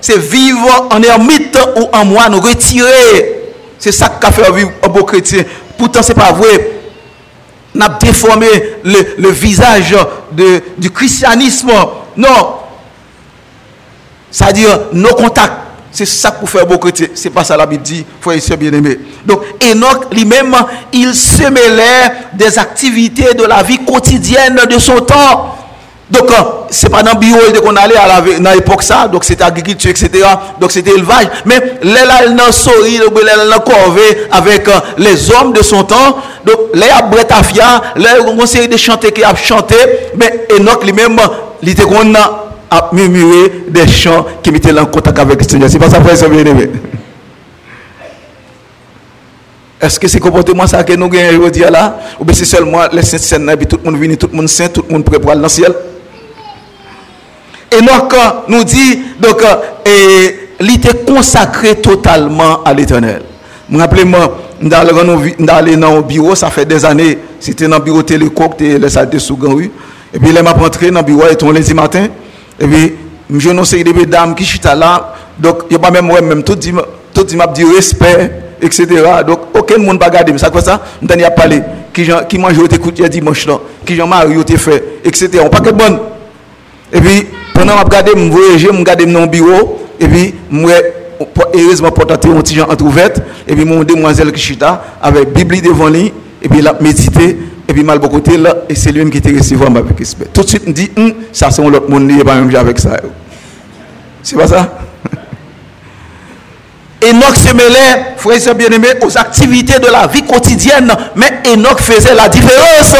C'est 0.00 0.18
vivre 0.18 0.88
en 0.90 1.02
ermite 1.02 1.58
ou 1.76 1.88
en 1.92 2.04
moine 2.04 2.34
retiré. 2.34 3.42
C'est 3.78 3.92
ça 3.92 4.08
qui 4.20 4.26
a 4.26 4.30
fait 4.30 4.52
vivre 4.52 4.70
un 4.82 4.88
bon 4.88 5.02
chrétien. 5.02 5.44
Pourtant, 5.78 6.02
ce 6.02 6.08
n'est 6.08 6.14
pas 6.14 6.32
vrai. 6.32 6.72
On 7.74 7.80
a 7.80 7.88
déformé 7.90 8.46
le, 8.84 9.30
visage 9.30 9.96
de, 10.32 10.60
du 10.76 10.90
christianisme. 10.90 11.70
Non. 12.16 12.56
C'est-à-dire 14.30 14.80
nos 14.92 15.14
contacts. 15.14 15.52
C'est 15.90 16.04
ça 16.06 16.32
pour 16.32 16.50
faire 16.50 16.66
beaucoup. 16.66 16.90
C'est 17.14 17.30
pas 17.30 17.44
ça 17.44 17.56
la 17.56 17.64
Bible 17.64 17.82
dit, 17.82 18.04
frère 18.20 18.36
et 18.36 18.56
bien 18.56 18.72
aimé. 18.72 18.98
Donc, 19.24 19.40
Enoch 19.62 20.12
lui-même, 20.12 20.54
il 20.92 21.14
se 21.14 21.44
mêlait 21.44 22.12
des 22.34 22.58
activités 22.58 23.32
de 23.34 23.44
la 23.44 23.62
vie 23.62 23.78
quotidienne 23.78 24.60
de 24.70 24.78
son 24.78 24.98
temps. 24.98 25.56
Donc, 26.10 26.30
euh, 26.30 26.34
c'est 26.70 26.88
pas 26.88 27.02
dans 27.02 27.12
le 27.12 27.18
bio 27.18 27.36
qu'on 27.62 27.76
allait 27.76 27.96
à 27.96 28.54
l'époque 28.54 28.82
ça, 28.82 29.08
donc 29.08 29.24
c'était 29.24 29.44
agriculture, 29.44 29.90
etc. 29.90 30.24
Donc 30.58 30.72
c'était 30.72 30.92
élevage. 30.92 31.26
Mais 31.44 31.58
là, 31.82 32.00
il 32.24 32.30
les 32.30 32.34
dans 32.34 32.44
il 32.86 33.00
les 33.00 33.60
corvée 33.60 34.26
avec 34.30 34.66
euh, 34.68 34.72
les 34.96 35.30
hommes 35.30 35.52
de 35.52 35.62
son 35.62 35.84
temps. 35.84 36.16
Donc 36.46 36.56
là, 36.74 36.86
il 36.86 36.98
a 36.98 37.02
bretafia, 37.02 37.64
là, 37.64 37.82
il 37.96 38.06
abretafia, 38.20 38.40
les 38.40 38.46
série 38.46 38.68
de 38.68 38.76
chanter 38.78 39.12
qui 39.12 39.22
a 39.22 39.34
chanté. 39.34 39.74
Mais 40.16 40.46
Enoch 40.58 40.82
lui-même, 40.82 41.18
il 41.62 41.68
était 41.68 41.82
qu'on 41.82 42.14
a 42.14 42.48
murmuré 42.92 43.64
des 43.68 43.86
chants 43.86 44.24
qui 44.42 44.50
mettaient 44.50 44.78
en 44.78 44.86
contact 44.86 45.18
avec 45.18 45.42
le 45.42 45.48
Seigneur. 45.48 45.68
C'est 45.68 45.78
pas 45.78 45.90
ça, 45.90 46.00
frère, 46.00 46.30
bien 46.30 46.44
aimé. 46.46 46.70
Est-ce 49.80 50.00
que 50.00 50.08
c'est 50.08 50.20
comportement 50.20 50.66
ça 50.66 50.82
que 50.82 50.94
nous 50.94 51.08
gagnons 51.08 51.38
aujourd'hui 51.38 51.62
là 51.70 51.98
Ou 52.18 52.24
bien 52.24 52.34
c'est 52.34 52.46
seulement 52.46 52.80
les 52.92 53.02
saints, 53.02 53.38
tout 53.68 53.78
le 53.84 53.90
monde 53.90 54.00
vient, 54.00 54.16
tout 54.16 54.28
le 54.32 54.36
monde 54.36 54.48
saint, 54.48 54.68
tout 54.68 54.84
le 54.88 54.92
monde 54.92 55.04
prêt 55.04 55.20
pour 55.20 55.30
aller 55.30 55.40
dans 55.40 55.44
le 55.44 55.50
ciel 55.50 55.72
Enoch 57.72 58.14
nous 58.48 58.64
dit, 58.64 59.00
donc, 59.20 59.42
et, 59.84 60.48
il 60.60 60.74
était 60.74 61.04
consacré 61.04 61.76
totalement 61.76 62.62
à 62.64 62.74
l'éternel. 62.74 63.22
Je 63.70 63.76
me 63.76 63.80
rappelle, 63.80 64.06
moi, 64.06 64.38
dans 64.60 65.94
le 65.96 66.02
bureau, 66.02 66.34
ça 66.34 66.50
fait 66.50 66.64
des 66.64 66.84
années, 66.84 67.18
c'était 67.38 67.68
dans 67.68 67.78
le 67.78 67.84
bureau 67.84 68.02
télécoque, 68.02 68.56
le 68.60 68.88
salle 68.88 69.10
de 69.10 69.18
Sougan, 69.18 69.58
Et 69.60 70.18
puis, 70.18 70.30
il 70.30 70.42
m'a 70.42 70.52
rentré 70.52 70.90
dans 70.90 71.00
le 71.00 71.06
bureau, 71.06 71.24
et 71.28 71.52
lundi 71.52 71.74
matin, 71.74 72.06
et 72.58 72.66
puis, 72.66 72.94
je 73.36 73.50
ne 73.50 73.62
sais 73.64 73.84
des 73.84 74.06
dames 74.06 74.34
qui 74.34 74.44
sont 74.44 74.58
là. 74.64 75.14
Donc, 75.38 75.64
il 75.70 75.76
n'y 75.76 75.76
a 75.76 75.78
pas 75.78 75.90
même 75.90 76.06
moi, 76.06 76.20
même 76.20 76.42
tout 76.42 76.56
dit, 76.56 76.72
tout 77.14 77.24
dit, 77.24 77.36
m'a 77.36 77.46
dit 77.46 77.64
respect, 77.64 78.32
etc. 78.60 78.86
Donc, 79.26 79.40
aucun 79.54 79.78
monde 79.78 80.00
va 80.00 80.10
garder. 80.10 80.36
Ça 80.38 80.50
fait 80.50 80.60
ça, 80.60 80.80
on 81.02 81.06
a 81.06 81.30
parlé. 81.30 81.62
Qui, 81.92 82.08
qui 82.28 82.38
mange 82.38 82.58
au 82.58 82.66
écoute 82.66 83.00
dimanche 83.02 83.46
là. 83.46 83.58
Qui 83.84 83.96
j'en 83.96 84.06
marie 84.06 84.36
au 84.36 84.44
fait, 84.56 85.00
etc. 85.04 85.40
On 85.44 85.48
pas 85.48 85.60
que 85.60 85.70
bon. 85.70 85.98
Et 86.92 87.00
puis, 87.00 87.26
pendant 87.58 87.72
que 87.74 87.78
je 87.80 87.84
regarde, 87.84 88.10
je 88.14 88.30
voyage, 88.30 88.60
je 88.60 88.68
regarde 88.68 89.06
mon 89.06 89.26
bureau. 89.26 89.78
Et 89.98 90.06
puis, 90.06 90.34
heureusement, 91.54 91.90
pour 91.90 92.06
tenter 92.06 92.28
un 92.28 92.40
petit 92.40 92.54
gens 92.54 92.68
entrouverte. 92.68 93.20
Et 93.46 93.54
puis, 93.54 93.64
mon 93.64 93.82
demoiselle 93.82 94.30
qui 94.32 94.40
chita 94.40 94.84
avec 95.02 95.32
Bible 95.32 95.60
devant 95.60 95.88
lui. 95.88 96.12
Et 96.40 96.48
puis, 96.48 96.60
il 96.60 96.68
a 96.68 96.74
médité. 96.80 97.36
Et 97.68 97.72
puis, 97.72 97.82
mal 97.82 97.98
côté 98.00 98.38
là, 98.38 98.54
et 98.68 98.74
c'est 98.74 98.92
lui 98.92 99.10
qui 99.10 99.18
était 99.18 99.36
recevoir 99.36 99.70
avec 99.70 99.98
respect. 99.98 100.26
Tout 100.32 100.42
de 100.42 100.48
suite, 100.48 100.62
il 100.66 100.72
dit, 100.72 100.90
hum, 100.96 101.12
ça 101.32 101.50
c'est 101.50 101.62
l'autre 101.62 101.90
monde, 101.90 102.10
il 102.10 102.24
pas 102.24 102.36
même 102.36 102.54
avec 102.54 102.78
ça. 102.78 102.96
C'est 104.22 104.36
pas 104.36 104.46
ça? 104.46 104.78
Enoch 107.04 107.36
se 107.36 107.52
mêlait, 107.54 108.14
frères 108.16 108.48
et 108.48 108.54
bien-aimés, 108.54 108.94
aux 109.02 109.18
activités 109.18 109.78
de 109.78 109.88
la 109.92 110.06
vie 110.06 110.22
quotidienne. 110.22 110.90
Mais 111.14 111.42
Enoch 111.52 111.80
faisait 111.80 112.14
la 112.14 112.28
différence. 112.28 112.94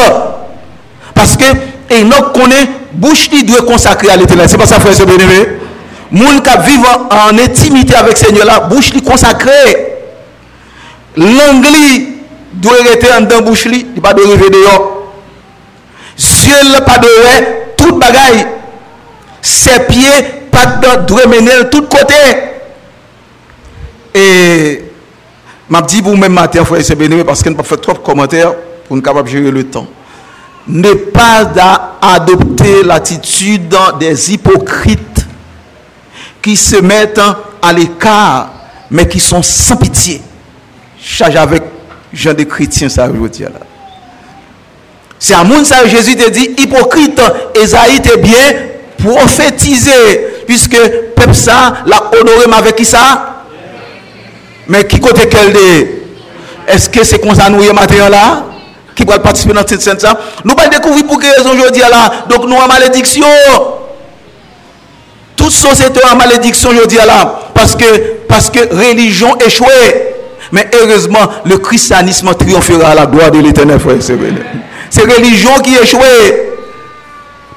Parce 1.15 1.35
que 1.35 1.45
Enoch 1.91 2.33
connaît, 2.33 2.67
bouche 2.91 3.29
qui 3.29 3.43
doit 3.43 3.61
consacrer 3.61 4.09
à 4.09 4.15
l'éternel. 4.15 4.47
C'est 4.49 4.57
pas 4.57 4.65
ça, 4.65 4.79
frères 4.79 4.99
et 4.99 5.05
bien-aimés? 5.05 5.47
Moun 6.11 6.41
qui 6.41 6.49
en 6.49 7.37
intimité 7.37 7.95
avec 7.95 8.17
Seigneur 8.17 8.45
là, 8.45 8.61
bouche 8.61 8.91
qui 8.91 9.01
consacrée. 9.01 9.93
L'anglais 11.15 12.07
doit 12.53 12.77
rester 12.83 13.11
en 13.11 13.21
dedans 13.21 13.41
bouche 13.41 13.65
li, 13.65 13.87
il 13.95 14.01
pas 14.01 14.13
de 14.13 14.21
rêver 14.21 14.49
dehors. 14.49 14.95
Pas 16.85 16.97
de 16.97 17.07
tout 17.75 17.95
bagaille. 17.95 18.47
Ses 19.41 19.79
pieds 19.87 20.47
pas 20.51 20.65
de 20.65 21.05
doit 21.05 21.27
mener 21.27 21.69
tout 21.71 21.83
côté. 21.83 22.13
Et 24.13 24.83
m'a 25.69 25.81
dit 25.81 26.01
vous 26.01 26.15
même 26.15 26.33
matin 26.33 26.65
frère 26.65 26.83
c'est 26.83 26.95
béni 26.95 27.23
parce 27.23 27.43
qu'on 27.43 27.53
pas 27.53 27.63
fait 27.63 27.77
trop 27.77 27.93
de 27.93 27.99
commentaires 27.99 28.53
pour 28.87 28.95
nous 28.95 29.03
capable 29.03 29.29
gérer 29.29 29.51
le 29.51 29.63
temps. 29.65 29.87
Ne 30.67 30.93
pas 30.93 31.51
adopter 32.01 32.83
l'attitude 32.83 33.75
des 33.99 34.33
hypocrites 34.33 34.99
qui 36.41 36.55
se 36.55 36.77
mettent 36.77 37.21
à 37.61 37.73
l'écart 37.73 38.51
mais 38.91 39.07
qui 39.07 39.19
sont 39.19 39.41
sans 39.41 39.75
pitié. 39.75 40.21
Charge 41.01 41.35
avec 41.35 41.63
Jean 42.11 42.33
des 42.33 42.47
chrétiens, 42.47 42.89
ça 42.89 43.07
là. 43.07 43.49
C'est 45.17 45.33
à 45.33 45.43
mon 45.43 45.63
ça 45.63 45.85
Jésus 45.87 46.15
te 46.15 46.29
dit, 46.29 46.55
hypocrite, 46.57 47.21
Esaïe 47.53 47.97
est 47.97 48.17
bien 48.17 48.53
prophétisé, 48.97 50.43
puisque 50.47 50.77
peuple 51.15 51.33
ça 51.35 51.73
l'a 51.85 52.09
honoré 52.19 52.45
avec 52.57 52.75
qui 52.75 52.85
ça? 52.85 53.43
Mais 54.67 54.85
qui 54.85 54.99
côté 54.99 55.27
qu'elle 55.27 55.51
dit 55.51 55.87
Est-ce 56.67 56.89
que 56.89 57.03
c'est 57.03 57.19
comme 57.19 57.35
ça 57.35 57.49
nous 57.49 57.61
là? 57.61 58.45
Qui 58.99 59.05
va 59.05 59.17
participer 59.17 59.53
dans 59.53 59.65
cette 59.65 59.81
scène 59.81 59.97
Nous 60.43 60.55
pas 60.55 60.67
découvrir 60.67 61.05
pour 61.07 61.21
quelle 61.21 61.31
raison 61.31 61.53
aujourd'hui 61.53 61.81
là. 61.89 62.25
Donc 62.29 62.43
nous 62.45 62.57
en 62.57 62.67
malédiction. 62.67 63.25
Toute 65.37 65.51
société 65.51 66.01
en 66.11 66.17
malédiction 66.17 66.71
aujourd'hui 66.71 66.97
là. 66.97 67.39
Parce 67.53 67.77
que, 67.77 67.85
parce 68.27 68.49
que 68.49 68.59
religion 68.75 69.37
échouée. 69.37 70.15
Mais 70.51 70.69
heureusement, 70.81 71.29
le 71.45 71.59
christianisme 71.59 72.33
triomphera 72.35 72.89
à 72.89 72.95
la 72.95 73.05
gloire 73.05 73.31
de 73.31 73.39
l'éternel, 73.39 73.79
frère. 73.79 73.95
C'est 74.01 75.03
religion 75.03 75.53
qui 75.63 75.77
échoue. 75.77 75.97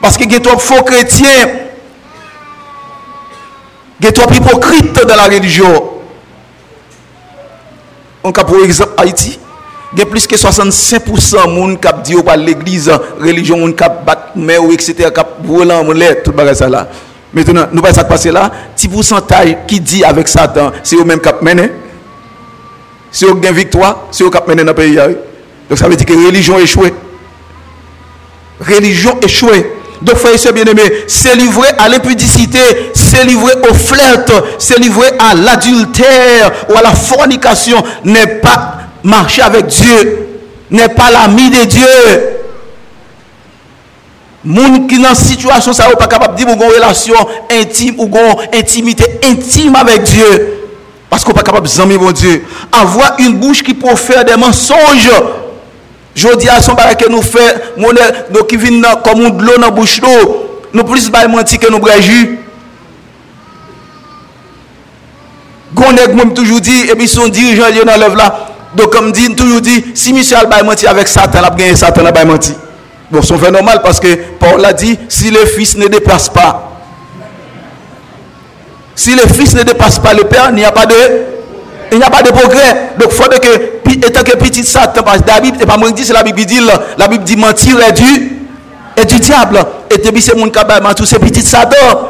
Parce 0.00 0.16
a 0.16 0.40
trop 0.40 0.60
faux 0.60 0.84
chrétiens. 0.84 1.48
Il 3.98 4.04
y 4.04 4.08
a 4.08 4.12
trop 4.12 4.32
hypocrites 4.32 5.04
dans 5.04 5.16
la 5.16 5.24
religion. 5.24 5.90
On 8.22 8.30
cas 8.30 8.44
pour 8.44 8.62
exemple 8.62 8.92
Haïti. 8.96 9.40
A 10.00 10.06
plus 10.06 10.26
que 10.26 10.36
65% 10.36 11.46
de 11.46 11.50
monde 11.50 11.78
qui 11.80 12.12
dit 12.12 12.16
à 12.26 12.36
l'église, 12.36 12.90
religion, 13.20 13.70
qui 13.72 13.84
bat 14.06 14.32
mais 14.34 14.56
etc., 14.72 15.10
qui 15.14 15.46
volant, 15.46 15.84
tout 16.24 16.32
ça 16.54 16.68
là. 16.68 16.88
Maintenant, 17.34 17.66
nous 17.72 17.80
voyons 17.80 17.94
ça 17.94 18.04
passer 18.04 18.30
là. 18.30 18.50
Petit 18.74 18.88
pourcentage 18.88 19.56
qui 19.66 19.80
dit 19.80 20.04
avec 20.04 20.28
Satan, 20.28 20.72
c'est 20.82 20.96
eux-mêmes 20.96 21.20
qui 21.20 21.28
mené. 21.42 21.70
Si 23.10 23.24
vous 23.24 23.32
avez 23.32 23.48
une 23.48 23.54
victoire, 23.54 24.06
si 24.10 24.22
vous 24.22 24.30
avez 24.34 24.46
mené 24.48 24.64
dans 24.64 24.70
le 24.70 24.74
pays. 24.74 24.96
Donc 25.68 25.78
ça 25.78 25.88
veut 25.88 25.96
dire 25.96 26.06
que 26.06 26.12
la 26.14 26.26
religion 26.26 26.58
échouée. 26.58 26.94
Religion 28.60 29.18
échouée. 29.22 29.72
Donc, 30.02 30.16
frère 30.16 30.34
et 30.34 30.52
bien 30.52 30.64
aimé, 30.64 30.82
c'est 31.06 31.36
livré 31.36 31.68
à 31.78 31.88
l'impudicité, 31.88 32.58
c'est 32.92 33.24
livré 33.24 33.52
au 33.70 33.72
flirt, 33.72 34.32
c'est 34.58 34.78
livré 34.80 35.06
à 35.18 35.34
l'adultère 35.34 36.50
ou 36.68 36.76
à 36.76 36.82
la 36.82 36.92
fornication, 36.92 37.82
n'est 38.04 38.40
pas 38.40 38.81
marcher 39.02 39.42
avec 39.42 39.66
Dieu, 39.66 40.28
n'est 40.70 40.88
pas 40.88 41.10
l'ami 41.10 41.50
de 41.50 41.64
Dieu. 41.64 41.86
Moun 44.44 44.88
qui 44.88 45.00
dans 45.00 45.14
situation, 45.14 45.72
ça 45.72 45.88
pas 45.90 46.06
capable 46.06 46.34
de 46.34 46.44
dire 46.44 46.52
une 46.52 46.60
relation 46.60 47.14
intime 47.50 47.94
ou 47.98 48.06
une 48.06 48.58
intimité 48.58 49.04
intime 49.24 49.76
avec 49.76 50.02
Dieu. 50.02 50.58
Parce 51.08 51.24
qu'on 51.24 51.32
pas 51.32 51.42
capable 51.42 51.68
de 51.68 51.96
mon 51.98 52.10
Dieu. 52.10 52.44
Avoir 52.72 53.16
une 53.18 53.38
bouche 53.38 53.62
qui 53.62 53.76
faire 53.96 54.24
des 54.24 54.36
mensonges. 54.36 55.10
Je 56.14 56.36
dis 56.36 56.48
à 56.48 56.60
son 56.60 56.74
barrage 56.74 56.96
que 56.96 57.08
nous 57.08 57.22
fait, 57.22 57.74
nous 57.76 58.44
qui 58.44 58.56
viennent 58.56 58.84
comme 59.04 59.36
de 59.36 59.44
l'eau 59.44 59.58
dans 59.58 59.70
bouche 59.70 60.00
d'eau, 60.00 60.60
nous 60.72 60.84
plus 60.84 61.10
de 61.10 61.26
mentir 61.28 61.58
que 61.58 61.70
nous 61.70 61.80
jus. 62.00 62.38
Gonèk 65.72 66.12
mwen 66.14 66.34
toujours 66.34 66.60
dit, 66.60 66.90
et 66.90 66.94
puis 66.94 67.08
son 67.08 67.28
dirigeant 67.28 67.64
dans 67.86 67.98
l'œuvre 67.98 68.16
là. 68.16 68.48
Donc, 68.74 68.90
comme 68.90 69.12
dit, 69.12 69.34
toujours 69.34 69.60
dit, 69.60 69.84
si 69.94 70.12
Michel 70.12 70.48
a 70.50 70.62
menti 70.62 70.86
avec 70.86 71.08
Satan, 71.08 71.40
il 71.40 71.44
a 71.44 71.50
gagné 71.50 71.76
Satan, 71.76 72.02
il 72.02 72.06
a 72.18 72.24
menti. 72.24 72.54
Bon, 73.10 73.20
c'est 73.20 73.36
fait 73.36 73.50
normal 73.50 73.80
parce 73.82 74.00
que 74.00 74.14
Paul 74.38 74.64
a 74.64 74.72
dit, 74.72 74.98
si 75.08 75.30
le 75.30 75.44
Fils 75.44 75.76
ne 75.76 75.86
dépasse 75.86 76.30
pas, 76.30 76.70
si 78.94 79.14
le 79.14 79.26
Fils 79.28 79.54
ne 79.54 79.62
dépasse 79.62 79.98
pas 79.98 80.14
le 80.14 80.24
Père, 80.24 80.48
il 80.50 80.56
n'y 80.56 80.64
a 80.64 80.72
pas 80.72 80.86
de 80.86 80.94
il 81.92 81.98
n'y 81.98 82.04
a 82.04 82.08
pas 82.08 82.22
de 82.22 82.30
progrès. 82.30 82.92
Donc, 82.98 83.10
il 83.10 83.14
faut 83.14 83.28
que, 83.28 84.06
étant 84.06 84.22
que 84.22 84.36
petit 84.38 84.64
Satan, 84.64 85.02
parce 85.02 85.20
que 85.20 85.28
la 85.28 85.40
Bible, 85.40 85.58
pas 85.58 85.76
moi 85.76 85.88
qui 85.88 85.94
dis, 85.94 86.04
c'est 86.06 86.14
la 86.14 86.22
Bible 86.22 86.38
qui 86.38 86.46
dit, 86.46 86.60
la 86.96 87.06
Bible 87.06 87.22
dit 87.22 87.36
mentir 87.36 87.78
est 87.80 87.92
du, 87.92 88.38
est 88.96 89.04
du 89.04 89.20
diable. 89.20 89.62
Et 89.90 89.98
puis, 89.98 90.22
c'est 90.22 90.34
mon 90.34 90.48
cabal, 90.48 90.82
mentir, 90.82 91.06
c'est 91.06 91.18
petit 91.18 91.42
Satan. 91.42 92.08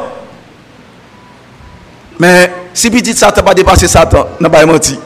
Mais, 2.17 2.49
si 2.73 2.89
petit 2.89 3.13
Satan 3.13 3.43
pas 3.43 3.53
dépassé 3.53 3.89
Satan, 3.89 4.25
n'a 4.39 4.49
pas 4.49 4.65
menti. 4.65 4.97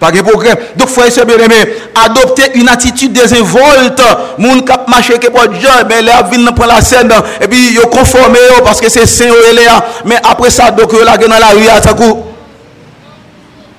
Pas 0.00 0.10
de 0.10 0.22
progrès. 0.22 0.54
Donc, 0.76 0.88
frère 0.88 1.06
et 1.06 1.24
bien 1.26 1.36
aimé, 1.36 1.74
adopter 1.94 2.52
une 2.54 2.70
attitude 2.70 3.12
désinvolte. 3.12 4.00
Moun 4.38 4.64
kap 4.64 4.88
marché 4.88 5.18
que 5.18 5.28
pour 5.28 5.46
Dieu, 5.48 5.68
mais 5.88 6.00
là, 6.00 6.22
viennent 6.22 6.46
prendre 6.46 6.72
la 6.72 6.80
scène, 6.80 7.12
et 7.38 7.46
puis, 7.46 7.74
ils 7.74 7.80
conformé 7.80 8.38
parce 8.64 8.80
que 8.80 8.88
c'est 8.88 9.04
saint 9.04 9.26
Mais 10.06 10.16
après 10.24 10.48
ça, 10.48 10.70
donc, 10.70 10.90
là, 11.04 11.18
dans 11.18 11.28
la 11.28 11.48
rue, 11.48 11.68
à 11.68 11.80
coup. 11.92 12.24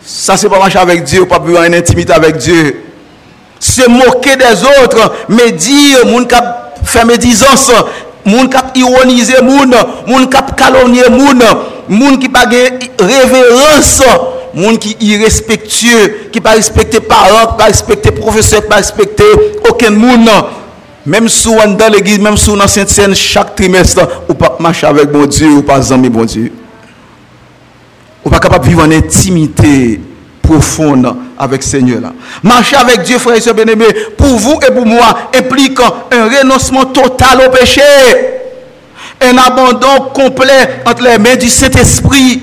Ça, 0.05 0.37
c'est 0.37 0.47
pas 0.47 0.59
marcher 0.59 0.77
avec 0.77 1.03
Dieu, 1.03 1.25
pas 1.25 1.39
vivre 1.39 1.59
en 1.59 1.73
intimité 1.73 2.13
avec 2.13 2.37
Dieu. 2.37 2.83
Se 3.59 3.87
moquer 3.87 4.35
des 4.35 4.63
autres, 4.83 5.11
mais 5.27 5.51
dire, 5.51 6.05
moun 6.05 6.27
kap 6.27 6.79
fait 6.83 7.05
médisance, 7.05 7.71
moun 8.25 8.47
kap 8.49 8.75
ironiser 8.75 9.41
moun, 9.41 9.73
moun 10.07 10.27
kap 10.29 10.55
calomnier 10.55 11.09
moun, 11.09 11.43
moun 11.87 12.19
qui 12.19 12.29
pas 12.29 12.45
révérence, 12.99 14.03
moun 14.53 14.77
qui 14.77 14.95
irrespectueux, 14.99 16.29
qui 16.31 16.41
pas 16.41 16.51
respecter 16.51 16.99
parents, 16.99 17.51
qui 17.51 17.57
pas 17.57 17.65
respecter 17.65 18.11
professeurs, 18.11 18.61
qui 18.61 18.67
pas 18.67 18.75
respecter 18.75 19.23
aucun 19.69 19.91
moun. 19.91 20.29
Même 21.05 21.27
si 21.29 21.47
on 21.47 21.73
dans 21.73 21.91
l'église, 21.91 22.19
même 22.19 22.37
si 22.37 22.49
on 22.49 22.57
dans 22.57 22.67
sainte 22.67 22.89
scène 22.89 23.15
chaque 23.15 23.55
trimestre, 23.55 24.07
ou 24.29 24.33
pas 24.33 24.57
marcher 24.59 24.87
avec 24.87 25.11
bon 25.11 25.25
Dieu, 25.25 25.49
ou 25.49 25.63
pas 25.63 25.91
amis 25.91 26.09
bon 26.09 26.25
Dieu. 26.25 26.51
Ou 28.23 28.29
pas 28.29 28.39
capable 28.39 28.65
de 28.65 28.69
vivre 28.69 28.83
en 28.83 28.91
intimité 28.91 29.99
profonde 30.41 31.15
avec 31.39 31.63
Seigneur. 31.63 32.11
Marcher 32.43 32.75
avec 32.75 33.01
Dieu, 33.01 33.17
frère 33.17 33.35
et 33.35 33.41
sœurs 33.41 33.55
bien-aimés, 33.55 33.93
pour 34.15 34.27
vous 34.27 34.59
et 34.67 34.71
pour 34.71 34.85
moi, 34.85 35.17
implique 35.35 35.79
un 35.79 36.25
renoncement 36.25 36.85
total 36.85 37.47
au 37.47 37.49
péché. 37.49 37.81
Un 39.21 39.37
abandon 39.37 40.09
complet 40.13 40.81
entre 40.85 41.03
les 41.03 41.17
mains 41.17 41.35
du 41.35 41.47
Saint-Esprit. 41.47 42.41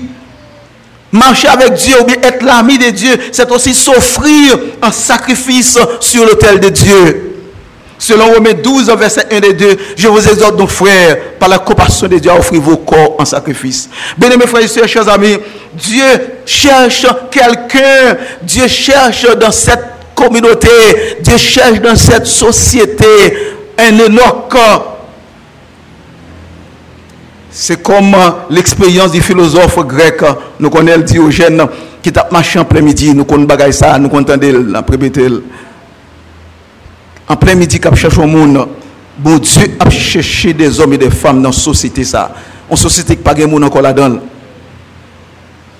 Marcher 1.11 1.47
avec 1.47 1.73
Dieu 1.73 1.95
ou 2.01 2.05
bien 2.05 2.17
être 2.21 2.43
l'ami 2.43 2.77
de 2.77 2.89
Dieu, 2.91 3.17
c'est 3.31 3.49
aussi 3.51 3.73
s'offrir 3.73 4.59
un 4.81 4.91
sacrifice 4.91 5.77
sur 5.99 6.25
l'autel 6.25 6.59
de 6.59 6.69
Dieu. 6.69 7.25
Selon 7.97 8.31
Romains 8.31 8.53
12, 8.53 8.89
verset 8.97 9.25
1 9.29 9.41
et 9.41 9.53
2, 9.53 9.77
je 9.97 10.07
vous 10.07 10.25
exhorte 10.25 10.55
donc, 10.55 10.69
frères, 10.69 11.17
par 11.37 11.49
la 11.49 11.59
compassion 11.59 12.07
de 12.07 12.17
Dieu, 12.17 12.31
à 12.31 12.35
offrir 12.35 12.61
vos 12.61 12.77
corps 12.77 13.15
en 13.19 13.25
sacrifice. 13.25 13.89
Bien-aimés 14.17 14.47
frères 14.47 14.63
et 14.63 14.67
sœurs, 14.69 14.87
chers 14.87 15.09
amis, 15.09 15.37
Dieu 15.73 16.05
cherche 16.45 17.05
quelqu'un, 17.29 18.17
Dieu 18.41 18.67
cherche 18.67 19.27
dans 19.35 19.51
cette 19.51 19.83
communauté, 20.15 20.69
Dieu 21.21 21.37
cherche 21.37 21.81
dans 21.81 21.95
cette 21.95 22.27
société 22.27 23.05
un 23.77 23.99
Enoch. 23.99 24.55
C'est 27.51 27.81
comme 27.81 28.15
l'expérience 28.49 29.11
du 29.11 29.21
philosophe 29.21 29.79
grec, 29.87 30.21
nous 30.59 30.69
connaissons 30.69 31.01
Diogène, 31.01 31.63
qui 32.01 32.11
tape 32.11 32.31
marché 32.31 32.59
en 32.59 32.65
plein 32.65 32.81
midi, 32.81 33.13
nous 33.13 33.25
connaissons 33.25 33.71
ça, 33.71 33.97
nous 33.97 34.09
connaissons 34.09 34.65
la 34.67 34.83
en 37.29 37.35
plein 37.35 37.53
midi, 37.53 37.79
quand 37.79 37.93
cherche 37.93 38.17
au 38.17 38.25
monde, 38.25 38.67
bon 39.19 39.37
Dieu 39.37 39.77
a 39.79 39.87
cherché 39.91 40.51
des 40.51 40.79
hommes 40.79 40.93
et 40.93 40.97
des 40.97 41.11
femmes 41.11 41.43
dans 41.43 41.49
la 41.49 41.55
société. 41.55 42.03
Ça. 42.03 42.33
Une 42.69 42.75
société 42.75 43.15
qui 43.15 43.23
n'a 43.23 43.33
pas 43.33 43.39
de 43.39 43.45
monde 43.45 43.63
encore 43.63 43.83
là-dedans. 43.83 44.17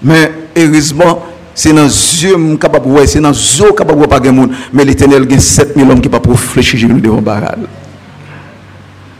Mais 0.03 0.31
heureusement, 0.55 1.25
c'est 1.55 1.73
dans 1.73 1.85
les 1.85 2.23
yeux 2.23 2.57
capable 2.57 2.93
de 2.93 3.05
c'est 3.07 3.19
dans 3.19 3.31
les 3.31 3.59
yeux 3.59 3.71
capable 3.71 3.99
de 4.01 4.05
pas 4.05 4.19
de 4.19 4.29
monde. 4.29 4.51
Mais 4.71 4.85
l'éternel 4.85 5.27
a 5.27 5.39
7000 5.39 5.89
hommes 5.89 6.01
qui 6.01 6.07
ne 6.07 6.13
peuvent 6.13 6.21
pas 6.21 6.29
réfléchir 6.29 6.87
devant 6.87 7.19
Baral. 7.19 7.61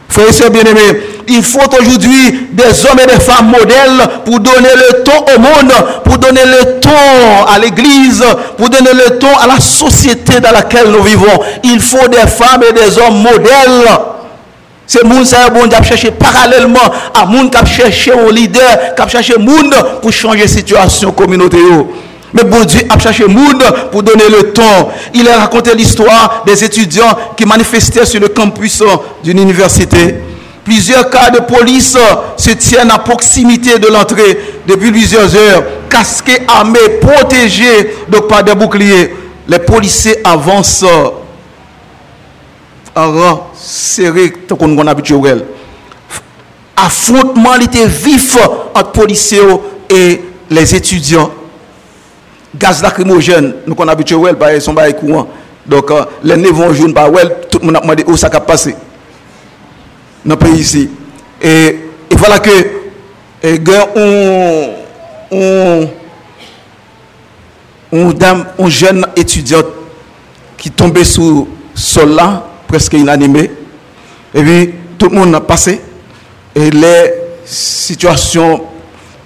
Frères 0.08 0.28
et 0.28 0.50
bien-aimés, 0.52 1.00
il 1.30 1.44
faut 1.44 1.60
aujourd'hui 1.80 2.48
des 2.52 2.86
hommes 2.86 3.00
et 3.02 3.06
des 3.06 3.22
femmes 3.22 3.52
modèles 3.52 4.08
pour 4.26 4.40
donner 4.40 4.70
le 4.76 5.04
ton 5.04 5.12
au 5.36 5.40
monde, 5.40 5.72
pour 6.04 6.18
donner 6.18 6.42
le 6.44 6.80
ton 6.80 7.46
à 7.48 7.60
l'église, 7.60 8.24
pour 8.58 8.70
donner 8.70 8.92
le 8.94 9.20
ton 9.20 9.36
à 9.38 9.48
la 9.48 9.60
société 9.60 10.40
dans 10.40 10.52
laquelle 10.52 10.90
nous 10.90 11.04
vivons. 11.04 11.40
Il 11.64 11.80
faut 11.80 12.08
des 12.08 12.18
femmes 12.28 12.64
et 12.68 12.74
des 12.74 12.98
hommes 12.98 13.22
modèles. 13.22 13.88
C'est 14.88 15.04
monde 15.04 15.26
ça 15.26 15.50
bon 15.50 15.70
chercher 15.84 16.10
parallèlement 16.10 16.80
à 17.14 17.26
monde 17.28 17.52
qui 17.54 17.74
chercher 17.74 18.12
un 18.12 18.32
leader, 18.32 18.96
qui 18.96 19.10
chercher 19.10 19.38
monde 19.38 19.76
pour 20.02 20.12
changer 20.12 20.42
la 20.42 20.48
situation 20.48 21.12
communautaire. 21.12 21.60
Mais 22.34 22.44
bon 22.44 22.64
Dieu 22.64 22.82
a 22.90 22.98
cherché 22.98 23.28
monde 23.28 23.64
pour 23.92 24.02
donner 24.02 24.28
le 24.30 24.52
temps. 24.52 24.92
Il 25.14 25.28
a 25.30 25.38
raconté 25.42 25.76
l'histoire 25.76 26.44
des 26.46 26.64
étudiants 26.64 27.16
qui 27.38 27.46
manifestaient 27.46 28.06
sur 28.06 28.20
le 28.20 28.30
campus 28.30 28.82
d'une 29.24 29.40
université. 29.40 30.16
Plusieurs 30.70 31.10
cas 31.10 31.32
de 31.32 31.40
police 31.40 31.96
euh, 31.96 32.16
se 32.38 32.52
tiennent 32.52 32.92
à 32.92 33.00
proximité 33.00 33.80
de 33.80 33.88
l'entrée 33.88 34.38
depuis 34.68 34.92
plusieurs 34.92 35.36
heures. 35.36 35.64
Casqués, 35.90 36.44
armés, 36.48 37.00
protégés, 37.02 37.96
donc 38.08 38.28
par 38.28 38.44
des 38.44 38.54
boucliers. 38.54 39.16
Les 39.48 39.58
policiers 39.58 40.18
avancent 40.24 40.86
en 42.96 43.12
rang 43.12 43.50
serré, 43.60 44.32
qu'on 44.32 44.86
a 44.86 44.92
habituel. 44.92 45.44
Affrontement 46.78 47.56
était 47.56 47.88
vif 47.88 48.38
entre 48.76 48.92
policiers 48.92 49.42
et 49.90 50.22
les 50.52 50.76
étudiants. 50.76 51.32
Gaz 52.56 52.84
lacrymogène, 52.84 53.56
nous 53.66 53.74
qu'on 53.74 53.88
habituel, 53.88 54.38
ils 54.54 54.62
sont 54.62 54.76
pas 54.76 54.92
courant. 54.92 55.30
Donc, 55.66 55.90
euh, 55.90 56.06
les 56.24 56.38
nez 56.38 56.52
vont 56.52 56.72
jouer, 56.72 56.94
tout 57.50 57.58
le 57.58 57.66
monde 57.66 57.78
a 57.78 57.80
demandé 57.80 58.04
où 58.06 58.16
ça 58.16 58.30
a 58.32 58.40
passé. 58.40 58.76
Dans 60.26 60.36
le 60.42 60.56
ici. 60.56 60.90
Et, 61.42 61.48
et 62.10 62.16
voilà 62.16 62.40
que, 62.40 62.50
et, 63.42 63.60
on, 63.96 64.70
on, 65.32 65.90
on, 67.92 68.14
un 68.60 68.70
jeune 68.70 69.06
étudiant 69.16 69.62
qui 70.58 70.72
tombait 70.72 71.04
sous 71.04 71.48
sol 71.74 72.20
presque 72.68 72.94
inanimé. 72.94 73.52
Et 74.34 74.44
puis, 74.44 74.74
tout 74.98 75.10
le 75.10 75.16
monde 75.16 75.34
a 75.36 75.42
passé. 75.42 75.82
Et 76.56 76.70
les 76.70 77.14
situations, 77.46 78.64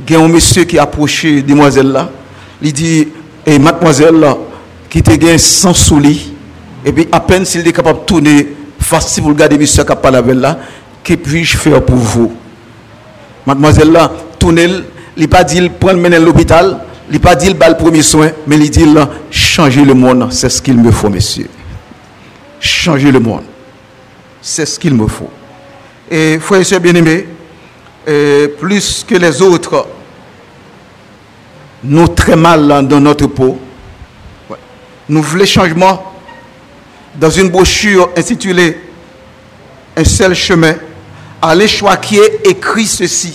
il 0.07 0.13
y 0.13 0.15
a 0.15 0.19
un 0.21 0.27
monsieur 0.27 0.63
qui 0.65 0.77
a 0.77 0.83
approché 0.83 1.41
demoiselle 1.41 1.91
là. 1.91 2.09
Il 2.61 2.71
dit, 2.71 3.07
et 3.45 3.59
mademoiselle 3.59 4.25
qui 4.89 4.99
était 4.99 5.37
sans 5.37 5.73
souli, 5.73 6.33
et 6.85 6.91
puis 6.91 7.07
à 7.11 7.19
peine 7.19 7.45
s'il 7.45 7.67
est 7.67 7.73
capable 7.73 8.01
de 8.01 8.05
tourner 8.05 8.55
face 8.79 9.13
si 9.13 9.21
vous 9.21 9.29
regardez 9.29 9.57
monsieur 9.57 9.83
qui 9.83 9.95
parlé 9.95 10.17
avec 10.17 10.35
là, 10.35 10.59
que 11.03 11.13
puis-je 11.15 11.57
faire 11.57 11.83
pour 11.83 11.97
vous? 11.97 12.33
Mademoiselle 13.45 13.91
là, 13.91 14.11
tournez, 14.39 14.69
il 15.17 15.27
pas 15.27 15.43
dit 15.43 15.69
prendre 15.69 15.99
mener 15.99 16.19
l'hôpital, 16.19 16.79
il 17.11 17.19
pas 17.19 17.35
dit 17.35 17.49
le 17.49 17.77
premier 17.77 18.01
soin, 18.01 18.31
mais 18.47 18.57
il 18.57 18.69
dit 18.69 18.85
changer 19.29 19.83
le 19.83 19.93
monde, 19.93 20.27
c'est 20.31 20.49
ce 20.49 20.61
qu'il 20.61 20.77
me 20.77 20.91
faut 20.91 21.09
monsieur. 21.09 21.49
Changer 22.59 23.11
le 23.11 23.19
monde. 23.19 23.43
C'est 24.41 24.65
ce 24.65 24.79
qu'il 24.79 24.93
me 24.93 25.07
faut. 25.07 25.29
Et 26.09 26.39
frères 26.39 26.61
et 26.61 26.63
sœurs 26.63 26.79
bien-aimés, 26.79 27.27
plus 28.59 29.05
que 29.07 29.15
les 29.15 29.41
autres, 29.41 29.87
nous 31.83 32.07
très 32.07 32.37
mal 32.37 32.87
dans 32.87 32.99
notre 33.01 33.27
peau. 33.27 33.59
Nous 35.09 35.21
voulons 35.21 35.45
changement 35.45 36.13
dans 37.15 37.29
une 37.29 37.49
brochure 37.49 38.09
intitulée 38.17 38.77
Un 39.95 40.03
seul 40.05 40.33
chemin. 40.33 40.75
Allez 41.45 41.67
choquer 41.67 42.39
écrit 42.45 42.87
ceci. 42.87 43.33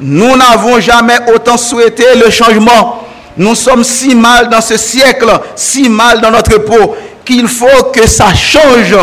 Nous 0.00 0.36
n'avons 0.36 0.80
jamais 0.80 1.18
autant 1.32 1.56
souhaité 1.56 2.04
le 2.16 2.28
changement. 2.32 3.04
Nous 3.36 3.54
sommes 3.54 3.84
si 3.84 4.12
mal 4.16 4.48
dans 4.48 4.60
ce 4.60 4.76
siècle, 4.76 5.30
si 5.54 5.88
mal 5.88 6.20
dans 6.20 6.32
notre 6.32 6.58
peau, 6.58 6.96
qu'il 7.24 7.46
faut 7.46 7.84
que 7.94 8.08
ça 8.08 8.34
change. 8.34 8.96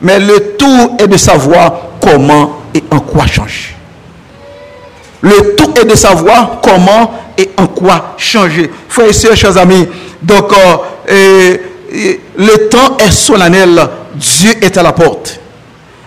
Mais 0.00 0.18
le 0.18 0.56
tout 0.56 0.96
est 0.98 1.06
de 1.06 1.18
savoir 1.18 1.72
comment 2.00 2.62
et 2.74 2.82
en 2.90 3.00
quoi 3.00 3.26
changer. 3.26 3.76
Le 5.20 5.54
tout 5.54 5.78
est 5.78 5.84
de 5.84 5.96
savoir 5.96 6.62
comment 6.62 7.12
et 7.36 7.50
en 7.58 7.66
quoi 7.66 8.14
changer. 8.16 8.70
Frères 8.88 9.08
et 9.08 9.12
sœurs, 9.12 9.36
chers 9.36 9.58
amis, 9.58 9.86
donc 10.22 10.50
euh, 11.10 11.56
le 12.38 12.68
temps 12.70 12.96
est 12.96 13.10
solennel, 13.12 13.86
Dieu 14.14 14.52
est 14.62 14.78
à 14.78 14.82
la 14.82 14.92
porte. 14.92 15.40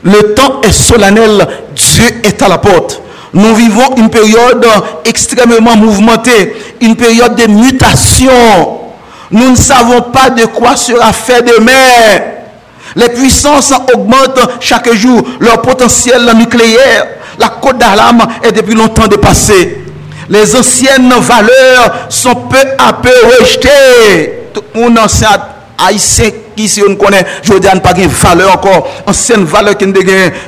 Le 0.04 0.34
temps 0.34 0.62
est 0.63 0.72
solennel, 0.72 1.48
Dieu 1.74 2.04
est 2.24 2.42
à 2.42 2.50
la 2.50 2.58
porte. 2.58 3.02
Nous 3.34 3.56
vivons 3.56 3.96
une 3.98 4.10
période 4.10 4.68
extrêmement 5.06 5.76
mouvementée, 5.76 6.56
une 6.82 6.96
période 6.96 7.36
de 7.36 7.48
mutation. 7.48 8.80
Nous 9.32 9.50
ne 9.50 9.56
savons 9.56 10.02
pas 10.02 10.30
de 10.30 10.46
quoi 10.46 10.76
sera 10.76 11.12
fait 11.13 11.42
demain. 11.42 12.22
Les 12.96 13.10
puissances 13.10 13.74
augmentent 13.94 14.48
chaque 14.60 14.94
jour 14.94 15.24
leur 15.39 15.62
potentiel 15.62 16.30
nucléaire. 16.36 17.08
La 17.39 17.48
côte 17.50 17.80
d'alarme 17.80 18.28
est 18.44 18.52
depuis 18.52 18.76
longtemps 18.76 19.08
dépassée. 19.08 19.80
Les 20.30 20.56
anciennes 20.56 21.12
valeurs 21.20 22.08
sont 22.10 22.36
peu 22.36 22.58
à 22.78 22.94
peu 22.94 23.10
rejetées. 23.39 24.50
Tout 24.54 24.63
le 24.76 24.82
monde 24.82 25.00
ancien 25.00 25.30
haïtien 25.86 26.30
qui 26.56 26.67
si 26.67 26.82
on 26.88 26.96
connaît, 26.96 27.26
dis 27.43 27.80
pas 27.82 27.93
de 27.93 28.08
valeur 28.08 28.54
encore, 28.54 28.88
ancienne 29.06 29.43
valeur 29.46 29.78
qui 29.78 29.88
ne 29.88 29.93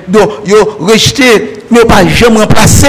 donc 0.08 0.32
yo 0.46 0.78
rejeté 0.80 1.64
mais 1.72 1.86
pas 1.86 2.06
jamais 2.08 2.40
remplacé. 2.40 2.88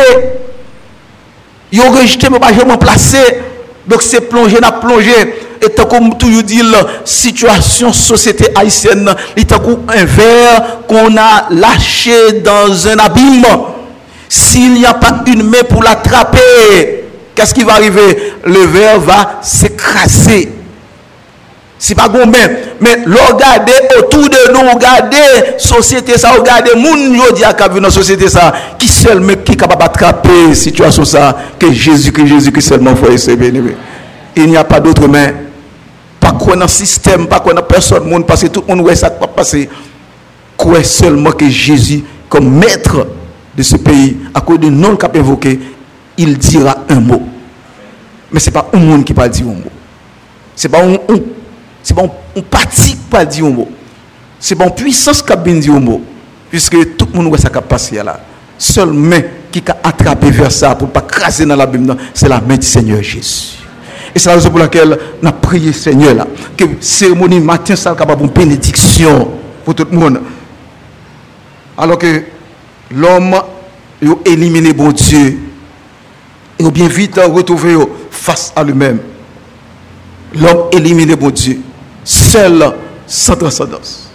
Yo 1.72 1.82
rejeté 1.90 2.28
mais 2.30 2.38
pas 2.38 2.52
jamais 2.52 2.72
remplacé. 2.72 3.18
Donc 3.86 4.02
c'est 4.02 4.22
plongé 4.22 4.58
n'a 4.60 4.72
plongé 4.72 5.12
et 5.64 5.70
tant 5.70 5.86
comme 5.86 6.16
toujours 6.18 6.42
dit 6.42 6.62
la 6.62 6.86
situation 7.04 7.92
société 7.92 8.46
haïtienne, 8.54 9.14
il 9.36 9.46
comme 9.46 9.86
un 9.88 10.04
verre 10.04 10.80
qu'on 10.88 11.16
a 11.16 11.46
lâché 11.50 12.40
dans 12.44 12.88
un 12.88 12.98
abîme. 12.98 13.46
S'il 14.28 14.74
n'y 14.74 14.86
a 14.86 14.94
pas 14.94 15.22
une 15.26 15.44
main 15.44 15.62
pour 15.68 15.82
l'attraper, 15.82 17.04
qu'est-ce 17.34 17.54
qui 17.54 17.62
va 17.62 17.74
arriver? 17.74 18.34
Le 18.44 18.66
verre 18.66 19.00
va 19.00 19.38
s'écraser. 19.40 20.50
C'est 21.78 21.94
pas 21.94 22.08
bon 22.08 22.26
mais 22.26 23.04
regardez 23.04 23.72
autour 23.98 24.30
de 24.30 24.52
nous, 24.52 24.70
regardez 24.72 25.58
société 25.58 26.16
ça, 26.16 26.30
regardez 26.30 26.74
moun 26.74 27.14
yo 27.14 27.32
di 27.34 27.42
dans 27.42 27.80
la 27.80 27.90
société 27.90 28.28
ça, 28.28 28.52
qui 28.78 28.88
seulement 28.88 29.34
qui 29.44 29.52
est 29.52 29.56
capable 29.56 29.82
d'attraper 29.82 30.54
situation 30.54 31.04
ça 31.04 31.36
que 31.58 31.70
Jésus 31.70 32.12
que 32.12 32.24
Jésus 32.24 32.50
qui 32.50 32.62
seulement 32.62 32.96
faut 32.96 33.10
essayer 33.10 33.36
Il 34.36 34.46
n'y 34.46 34.56
a 34.56 34.64
pas 34.64 34.80
d'autre 34.80 35.06
main. 35.06 35.32
Pas 36.18 36.32
quoi 36.32 36.56
dans 36.56 36.66
système, 36.66 37.26
pas 37.26 37.40
quoi 37.40 37.52
dans 37.52 37.62
personne 37.62 38.08
monde 38.08 38.26
parce 38.26 38.42
que 38.42 38.48
tout 38.48 38.64
le 38.66 38.74
monde 38.74 38.86
ouais 38.86 38.96
ça 38.96 39.10
pas 39.10 39.26
passer. 39.26 39.68
Quoi 40.56 40.82
seulement 40.82 41.32
que 41.32 41.48
Jésus 41.48 42.02
comme 42.28 42.50
maître 42.58 43.06
de 43.56 43.62
ce 43.62 43.76
pays, 43.76 44.16
à 44.34 44.40
cause 44.40 44.60
de 44.60 44.68
nom 44.68 44.96
qu'il 44.96 45.08
a 45.08 45.16
évoqué, 45.16 45.60
il 46.16 46.36
dira 46.38 46.76
un 46.88 47.00
mot. 47.00 47.22
Mais 48.32 48.40
ce 48.40 48.46
n'est 48.46 48.52
pas 48.52 48.68
un 48.72 48.78
monde 48.78 49.04
qui 49.04 49.12
va 49.12 49.28
dire 49.28 49.46
un 49.46 49.50
mot. 49.50 49.72
Ce 50.54 50.66
n'est 50.66 50.72
pas 50.72 50.84
un, 50.84 50.96
c'est 51.86 51.94
pas 51.94 52.02
un 52.36 52.40
parti 52.40 52.94
qui 52.94 52.98
va 53.12 53.24
dire 53.24 53.44
un 53.44 53.50
mot. 53.50 53.68
C'est 54.40 54.56
pas 54.56 54.64
une 54.64 54.74
puissance 54.74 55.22
qui 55.22 55.28
va 55.28 55.36
dire 55.36 55.72
un 55.72 55.78
mot. 55.78 56.02
Puisque 56.50 56.96
tout 56.96 57.06
le 57.12 57.16
monde 57.16 57.28
voit 57.28 57.38
ça 57.38 57.48
qui 57.48 57.60
passé 57.60 58.02
là. 58.02 58.18
Seule 58.58 58.92
main 58.92 59.20
qui 59.52 59.62
a 59.68 59.76
attrapé 59.84 60.32
vers 60.32 60.50
ça 60.50 60.74
pour 60.74 60.88
ne 60.88 60.92
pas 60.92 61.02
craser 61.02 61.46
dans 61.46 61.54
la 61.54 61.64
Bible, 61.64 61.96
c'est 62.12 62.28
la 62.28 62.40
main 62.40 62.56
du 62.56 62.66
Seigneur 62.66 63.00
Jésus. 63.00 63.58
Et 64.12 64.18
c'est 64.18 64.28
la 64.28 64.34
raison 64.34 64.50
pour 64.50 64.58
laquelle 64.58 64.98
on 65.22 65.26
a 65.28 65.32
prié 65.32 65.72
Seigneur 65.72 66.12
là. 66.12 66.26
Que 66.56 66.64
cérémonie 66.80 67.38
matin, 67.38 67.76
ça 67.76 67.94
une 68.20 68.30
bénédiction 68.30 69.30
pour 69.64 69.76
tout 69.76 69.86
le 69.88 69.96
monde. 69.96 70.22
Alors 71.78 71.98
que 71.98 72.24
l'homme 72.90 73.32
a 73.34 73.46
éliminé 74.24 74.72
bon 74.72 74.90
Dieu. 74.90 75.38
A 76.60 76.68
bien 76.68 76.88
vite 76.88 77.20
retrouvé 77.24 77.76
face 78.10 78.52
à 78.56 78.64
lui-même. 78.64 78.98
L'homme 80.34 80.64
éliminé 80.72 81.14
bon 81.14 81.30
Dieu. 81.30 81.60
Seul, 82.06 82.72
sans 83.04 83.34
transcendance. 83.34 84.08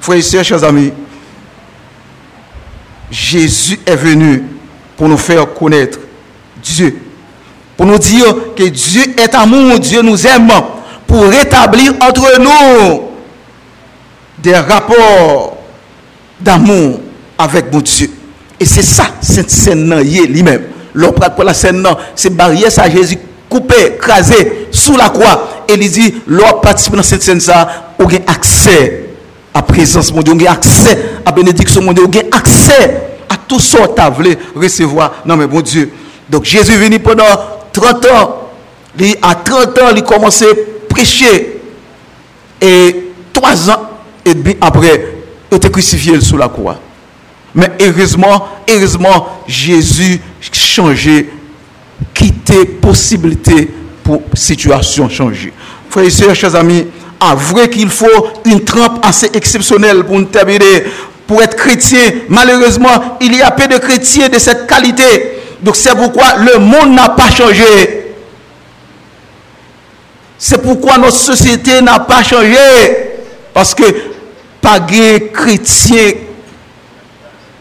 Frères 0.00 0.18
et 0.18 0.22
sœurs, 0.22 0.44
chers 0.44 0.62
amis, 0.62 0.92
Jésus 3.10 3.80
est 3.84 3.96
venu 3.96 4.44
pour 4.96 5.08
nous 5.08 5.16
faire 5.16 5.52
connaître 5.52 5.98
Dieu. 6.62 6.96
Pour 7.76 7.86
nous 7.86 7.98
dire 7.98 8.54
que 8.56 8.62
Dieu 8.68 9.02
est 9.18 9.34
amour, 9.34 9.80
Dieu 9.80 10.00
nous 10.00 10.24
aime. 10.28 10.48
Pour 11.08 11.24
rétablir 11.24 11.94
entre 12.00 12.38
nous 12.40 13.02
des 14.38 14.54
rapports 14.54 15.58
d'amour 16.38 17.00
avec 17.36 17.72
mon 17.72 17.80
Dieu. 17.80 18.10
Et 18.60 18.64
c'est 18.64 18.82
ça, 18.82 19.06
cette 19.20 19.50
scène 19.50 19.92
lui-même. 20.02 20.62
L'autre 20.94 21.34
pour 21.34 21.42
la 21.42 21.54
scène, 21.54 21.84
c'est 22.14 22.30
barrière 22.30 22.70
ça, 22.70 22.88
Jésus 22.88 23.18
coupé, 23.48 23.96
crasé 24.00 24.68
sous 24.70 24.96
la 24.96 25.08
croix. 25.08 25.57
Et 25.68 25.74
il 25.74 25.90
dit, 25.90 26.14
l'autre 26.26 26.62
participe 26.62 26.96
dans 26.96 27.02
cette 27.02 27.22
scène, 27.22 27.40
ça, 27.40 27.94
vous 27.98 28.06
avez 28.06 28.22
accès 28.26 29.04
à 29.52 29.58
la 29.58 29.62
présence, 29.62 30.12
mon 30.12 30.22
Dieu, 30.22 30.32
vous 30.32 30.40
avez 30.40 30.48
accès 30.48 30.98
à 31.26 31.30
la 31.30 31.32
bénédiction, 31.32 31.82
mon 31.82 31.92
Dieu, 31.92 32.04
vous 32.04 32.18
avez 32.18 32.28
accès 32.32 33.02
à 33.28 33.36
tout 33.36 33.60
ce 33.60 33.76
que 33.76 34.10
vous 34.10 34.60
recevoir. 34.60 35.12
Non, 35.26 35.36
mais 35.36 35.46
mon 35.46 35.60
Dieu. 35.60 35.90
Donc 36.28 36.44
Jésus 36.44 36.72
est 36.72 36.76
venu 36.76 36.98
pendant 36.98 37.24
30 37.72 38.06
ans. 38.06 38.50
à 39.22 39.34
30 39.34 39.78
ans, 39.78 39.88
il 39.92 39.98
a 39.98 40.00
commencé 40.00 40.46
à 40.46 40.54
prêcher. 40.88 41.60
Et 42.60 43.12
3 43.32 43.70
ans 43.70 43.90
et 44.24 44.34
demi 44.34 44.56
après, 44.60 45.04
il 45.50 45.54
a 45.54 45.56
été 45.56 45.70
crucifié 45.70 46.18
sous 46.20 46.38
la 46.38 46.48
croix. 46.48 46.78
Mais 47.54 47.70
heureusement, 47.80 48.48
heureusement, 48.68 49.28
Jésus 49.46 50.20
changé, 50.52 51.30
quitté 52.14 52.64
possibilité 52.64 53.70
pour 54.08 54.22
situation 54.32 55.06
changer. 55.10 55.52
Frères 55.90 56.06
et 56.06 56.10
sœurs, 56.10 56.34
chers 56.34 56.54
amis, 56.54 56.86
à 57.20 57.34
vrai 57.34 57.68
qu'il 57.68 57.90
faut 57.90 58.06
une 58.46 58.64
trempe 58.64 59.04
assez 59.04 59.30
exceptionnelle 59.34 60.02
pour 60.02 60.18
nous 60.18 60.24
terminer, 60.24 60.84
pour 61.26 61.42
être 61.42 61.54
chrétien. 61.54 62.00
Malheureusement, 62.30 63.18
il 63.20 63.36
y 63.36 63.42
a 63.42 63.50
peu 63.50 63.66
de 63.66 63.76
chrétiens 63.76 64.30
de 64.30 64.38
cette 64.38 64.66
qualité. 64.66 65.40
Donc 65.60 65.76
c'est 65.76 65.94
pourquoi 65.94 66.36
le 66.38 66.58
monde 66.58 66.94
n'a 66.94 67.10
pas 67.10 67.30
changé. 67.30 68.14
C'est 70.38 70.62
pourquoi 70.62 70.96
notre 70.96 71.18
société 71.18 71.82
n'a 71.82 71.98
pas 71.98 72.22
changé. 72.22 72.56
Parce 73.52 73.74
que 73.74 73.84
pas 74.62 74.80
de 74.80 75.18
chrétiens 75.34 76.12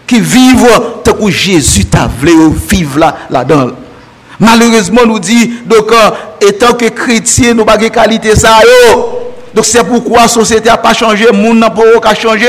qui 0.08 0.22
vivent 0.22 0.66
tant 1.04 1.12
que 1.12 1.30
Jésus 1.30 1.84
t'a 1.84 2.08
voulu 2.08 2.54
vivre 2.70 3.00
là, 3.00 3.18
là-dedans. 3.30 3.72
Malheureusement, 4.40 5.02
nous 5.06 5.20
dit, 5.20 5.62
donc, 5.66 5.92
euh, 5.92 6.48
étant 6.48 6.74
que 6.74 6.86
chrétien, 6.90 7.54
nous 7.54 7.66
pas 7.66 7.78
de 7.78 7.88
qualité 7.88 8.36
ça. 8.36 8.60
Donc, 9.54 9.66
c'est 9.66 9.84
pourquoi 9.84 10.24
la 10.24 10.28
société 10.28 10.70
n'a 10.70 10.78
pas 10.78 10.94
changé, 10.94 11.26
le 11.26 11.32
monde 11.32 11.58
n'a 11.58 11.72
pas 11.72 12.14
changé. 12.14 12.48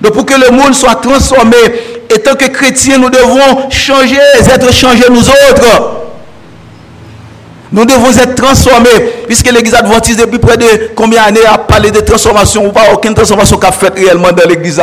Donc, 0.00 0.12
pour 0.12 0.24
que 0.24 0.34
le 0.34 0.50
monde 0.50 0.74
soit 0.74 0.94
transformé, 0.96 1.56
étant 2.08 2.34
que 2.34 2.46
chrétien, 2.46 2.98
nous 2.98 3.10
devons 3.10 3.68
changer, 3.70 4.18
être 4.38 4.72
changés 4.72 5.04
nous 5.10 5.28
autres. 5.28 5.98
Nous 7.72 7.84
devons 7.84 8.10
être 8.12 8.34
transformés, 8.34 9.24
puisque 9.26 9.50
l'église 9.50 9.74
adventiste, 9.74 10.20
depuis 10.20 10.38
près 10.38 10.56
de 10.56 10.90
combien 10.94 11.24
d'années, 11.24 11.46
a 11.46 11.58
parlé 11.58 11.90
de 11.90 12.00
transformation, 12.00 12.66
ou 12.66 12.70
pas 12.70 12.92
aucune 12.92 13.14
transformation 13.14 13.56
qu'a 13.56 13.72
fait 13.72 13.92
réellement 13.92 14.30
dans 14.30 14.46
l'église 14.46 14.78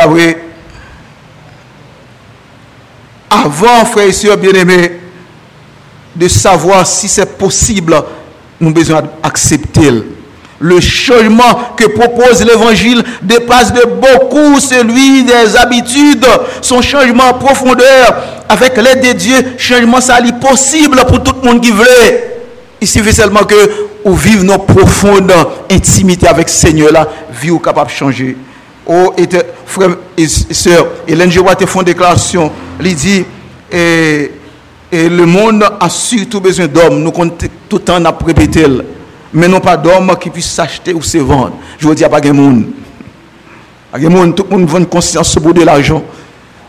avant, 3.30 3.84
frères 3.86 4.06
et 4.06 4.12
sœurs 4.12 4.36
bien-aimés, 4.36 4.99
de 6.14 6.28
savoir 6.28 6.86
si 6.86 7.08
c'est 7.08 7.38
possible, 7.38 7.94
nous 8.60 8.68
avons 8.68 8.74
besoin 8.74 9.02
d'accepter. 9.22 9.90
Le 10.62 10.78
changement 10.78 11.74
que 11.76 11.86
propose 11.86 12.44
l'évangile 12.44 13.02
dépasse 13.22 13.72
de 13.72 13.82
beaucoup 13.84 14.60
celui 14.60 15.24
des 15.24 15.56
habitudes. 15.56 16.26
Son 16.60 16.82
changement 16.82 17.30
en 17.30 17.34
profondeur, 17.34 18.44
avec 18.46 18.76
l'aide 18.76 19.00
de 19.02 19.12
Dieu, 19.12 19.54
changement 19.56 20.02
ça 20.02 20.18
est 20.20 20.38
possible 20.38 20.98
pour 21.08 21.22
tout 21.22 21.34
le 21.42 21.48
monde 21.48 21.62
qui 21.62 21.70
veut. 21.70 21.84
Il 22.78 22.86
suffit 22.86 23.14
seulement 23.14 23.44
que 23.44 23.54
vous 24.04 24.14
vivez 24.14 24.44
nos 24.44 24.58
profondes 24.58 25.32
intimités 25.70 26.28
avec 26.28 26.48
le 26.48 26.52
Seigneur 26.52 26.92
là, 26.92 27.08
vie 27.40 27.50
capable 27.62 27.88
de 27.88 27.94
changer. 27.94 28.36
Oh, 28.86 29.14
et 29.16 29.28
frères 29.66 29.96
et 30.16 30.26
sœurs, 30.26 30.86
Hélène 31.06 31.30
Jéhovah 31.30 31.54
te 31.54 31.64
font 31.64 31.82
déclaration. 31.82 32.50
Il 32.82 32.94
dit, 32.94 33.24
et, 34.92 35.08
le 35.08 35.26
monde 35.26 35.64
a 35.78 35.88
surtout 35.88 36.40
besoin 36.40 36.66
d'hommes. 36.66 37.02
Nous 37.02 37.12
comptons 37.12 37.46
tout 37.68 37.76
le 37.76 37.82
temps 37.82 38.04
à 38.04 38.18
répéter. 38.24 38.66
Mais 39.32 39.48
non 39.48 39.60
pas 39.60 39.76
d'hommes 39.76 40.14
qui 40.20 40.30
puissent 40.30 40.50
s'acheter 40.50 40.92
ou 40.92 41.02
se 41.02 41.18
vendre. 41.18 41.52
Je 41.78 41.86
veux 41.86 41.94
dire, 41.94 42.10
pas 42.10 42.20
de 42.20 42.30
monde. 42.32 42.64
Tout 43.92 44.46
le 44.50 44.56
monde 44.56 44.74
a 44.74 44.78
une 44.78 44.86
conscience 44.86 45.34
pour 45.36 45.54
de 45.54 45.62
l'argent. 45.62 46.02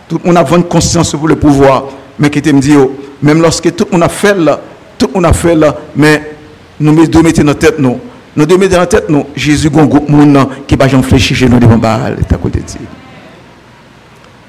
Tout 0.07 0.19
le 0.23 0.31
monde 0.31 0.37
a 0.37 0.55
une 0.55 0.63
conscience 0.63 1.11
pour 1.11 1.27
le 1.27 1.35
pouvoir. 1.35 1.85
Mais 2.19 2.29
qui 2.29 2.41
te 2.41 2.49
dit, 2.49 2.75
oh, 2.77 2.95
même 3.21 3.41
lorsque 3.41 3.75
tout 3.75 3.85
le 3.85 3.97
monde 3.97 4.03
a 4.03 4.09
fait 4.09 4.35
là, 4.35 4.59
tout 4.97 5.07
le 5.07 5.13
monde 5.13 5.25
a 5.25 5.33
fait 5.33 5.55
là, 5.55 5.75
mais 5.95 6.35
nous 6.79 7.05
devons 7.07 7.23
mettre 7.23 7.43
dans 7.43 7.53
tête, 7.53 7.79
nous. 7.79 7.99
Nous 8.35 8.45
devons 8.45 8.59
mettre 8.59 8.77
dans 8.77 8.85
tête, 8.85 9.09
nous, 9.09 9.25
Jésus, 9.35 9.69
un 9.75 9.85
groupe 9.85 10.07
de 10.07 10.15
monde 10.15 10.47
qui 10.67 10.75
va 10.75 10.87
jamais 10.87 11.03
fléchir 11.03 11.35
chez 11.35 11.49
nous 11.49 11.59
devant 11.59 11.77
Baal, 11.77 12.17
à 12.29 12.35
côté 12.35 12.59
de 12.59 12.65
Dieu. 12.65 12.79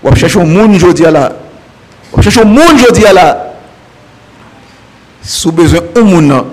On 0.04 0.14
cherche 0.14 0.36
un 0.36 0.44
monde 0.44 0.74
aujourd'hui 0.74 1.04
là. 1.04 1.32
On 2.12 2.20
cherche 2.20 2.38
un 2.38 2.44
monde 2.44 2.74
aujourd'hui 2.74 3.04
là. 3.14 3.51
Sous 5.24 5.52
besoin 5.52 5.80
un 5.96 6.00
monde, 6.00 6.44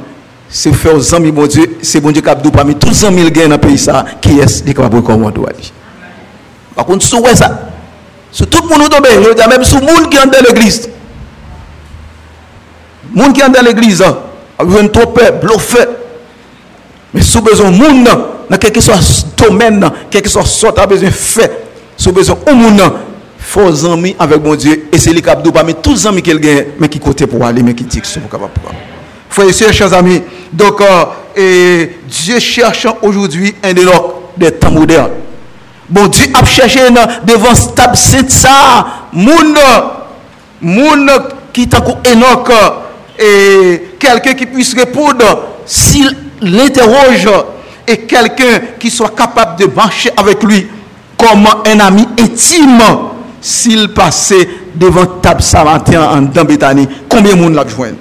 c'est 0.47 0.73
faire 0.73 0.95
aux 0.95 1.15
amis, 1.15 1.32
mon 1.32 1.47
Dieu, 1.47 1.77
c'est 1.82 1.99
bon 1.99 2.12
Dieu 2.12 2.21
qui 2.21 2.29
a 2.29 2.36
parmi 2.36 2.75
tous 2.75 2.89
les 2.89 3.05
amis 3.05 3.32
qui 3.32 3.41
dans 3.41 3.49
le 3.49 3.58
pays, 3.58 3.77
ça, 3.77 4.05
qui 4.21 4.39
est 4.39 4.73
capable 4.73 4.97
de 4.97 5.01
comme 5.01 5.23
on 5.23 5.29
doit 5.29 5.51
dire. 5.51 5.71
Par 6.75 6.86
contre, 6.86 7.05
sous 7.05 7.23
ça, 7.36 7.69
sur 8.32 8.47
tout 8.47 8.62
le 8.63 8.69
monde 8.69 8.89
tombe, 8.89 9.08
je 9.08 9.34
dire 9.34 9.49
même 9.49 9.63
sous 9.63 9.79
monde 9.79 10.10
qui 10.10 10.17
est 10.17 10.25
dans 10.25 10.47
l'église, 10.47 10.89
Moun 13.13 13.34
qui 13.34 13.41
est 13.41 13.49
dans 13.49 13.62
l'église, 13.65 14.01
a 14.01 14.15
trop 14.93 15.08
peur, 15.08 15.34
bluffé. 15.41 15.79
Mais 17.13 17.21
sous 17.21 17.41
besoin 17.41 17.71
moun 17.71 18.08
dans 18.49 18.58
quelque 18.58 18.82
soit 18.82 18.99
domaine, 19.36 19.89
quelque 20.12 20.29
soit 20.29 20.45
sorte 20.45 20.77
a 20.77 20.86
besoin 20.86 21.10
fait, 21.10 21.65
sous 21.97 22.12
besoin 22.12 22.38
au 22.47 22.53
moun 22.53 22.79
faut 23.49 23.85
amis 23.85 24.15
avec 24.19 24.43
mon 24.43 24.53
Dieu 24.53 24.89
et 24.91 24.99
c'est 24.99 25.12
les 25.12 25.23
cap 25.23 25.41
parmi 25.51 25.73
tous 25.73 25.93
les 25.93 26.07
amis 26.07 26.21
qu'il 26.21 26.38
gagne 26.38 26.65
mais 26.79 26.88
qui 26.88 26.99
côté 26.99 27.25
pour 27.25 27.43
aller 27.43 27.63
mais 27.63 27.73
qui 27.73 27.83
dit 27.83 27.99
que 27.99 28.05
c'est 28.05 28.21
capable 28.29 28.51
Frères 29.27 29.47
et 29.47 29.73
chers 29.73 29.93
amis, 29.93 30.21
donc 30.53 30.81
euh, 30.81 31.85
Dieu 32.07 32.39
cherche 32.39 32.88
aujourd'hui 33.01 33.53
un 33.63 33.73
de 33.73 33.81
des 34.38 34.51
temps 34.51 34.71
modernes. 34.71 35.12
Bon 35.89 36.07
Dieu 36.07 36.25
a 36.33 36.45
cherché 36.45 36.79
devant 37.25 37.55
stable 37.55 37.95
c'est 37.95 38.29
ça, 38.29 38.85
moun 39.13 39.55
moun 40.62 41.12
qui 41.51 41.67
t'a 41.67 41.77
Enoch 41.77 42.51
et 43.17 43.95
quelqu'un 43.99 44.33
qui 44.33 44.45
puisse 44.45 44.75
répondre 44.75 45.25
s'il 45.65 46.15
l'interroge 46.41 47.29
et 47.88 47.97
quelqu'un 47.97 48.62
qui 48.79 48.91
soit 48.91 49.15
capable 49.15 49.59
de 49.59 49.65
marcher 49.73 50.12
avec 50.15 50.43
lui 50.43 50.67
comme 51.17 51.47
un 51.65 51.79
ami 51.79 52.07
intime 52.19 52.81
s'il 53.41 53.89
passait 53.93 54.47
devant 54.75 55.06
table 55.06 55.41
matin 55.65 56.02
en 56.12 56.21
dans 56.21 56.86
combien 57.08 57.36
de 57.36 57.39
monde 57.39 57.54
l'a 57.54 57.67
joint? 57.67 57.93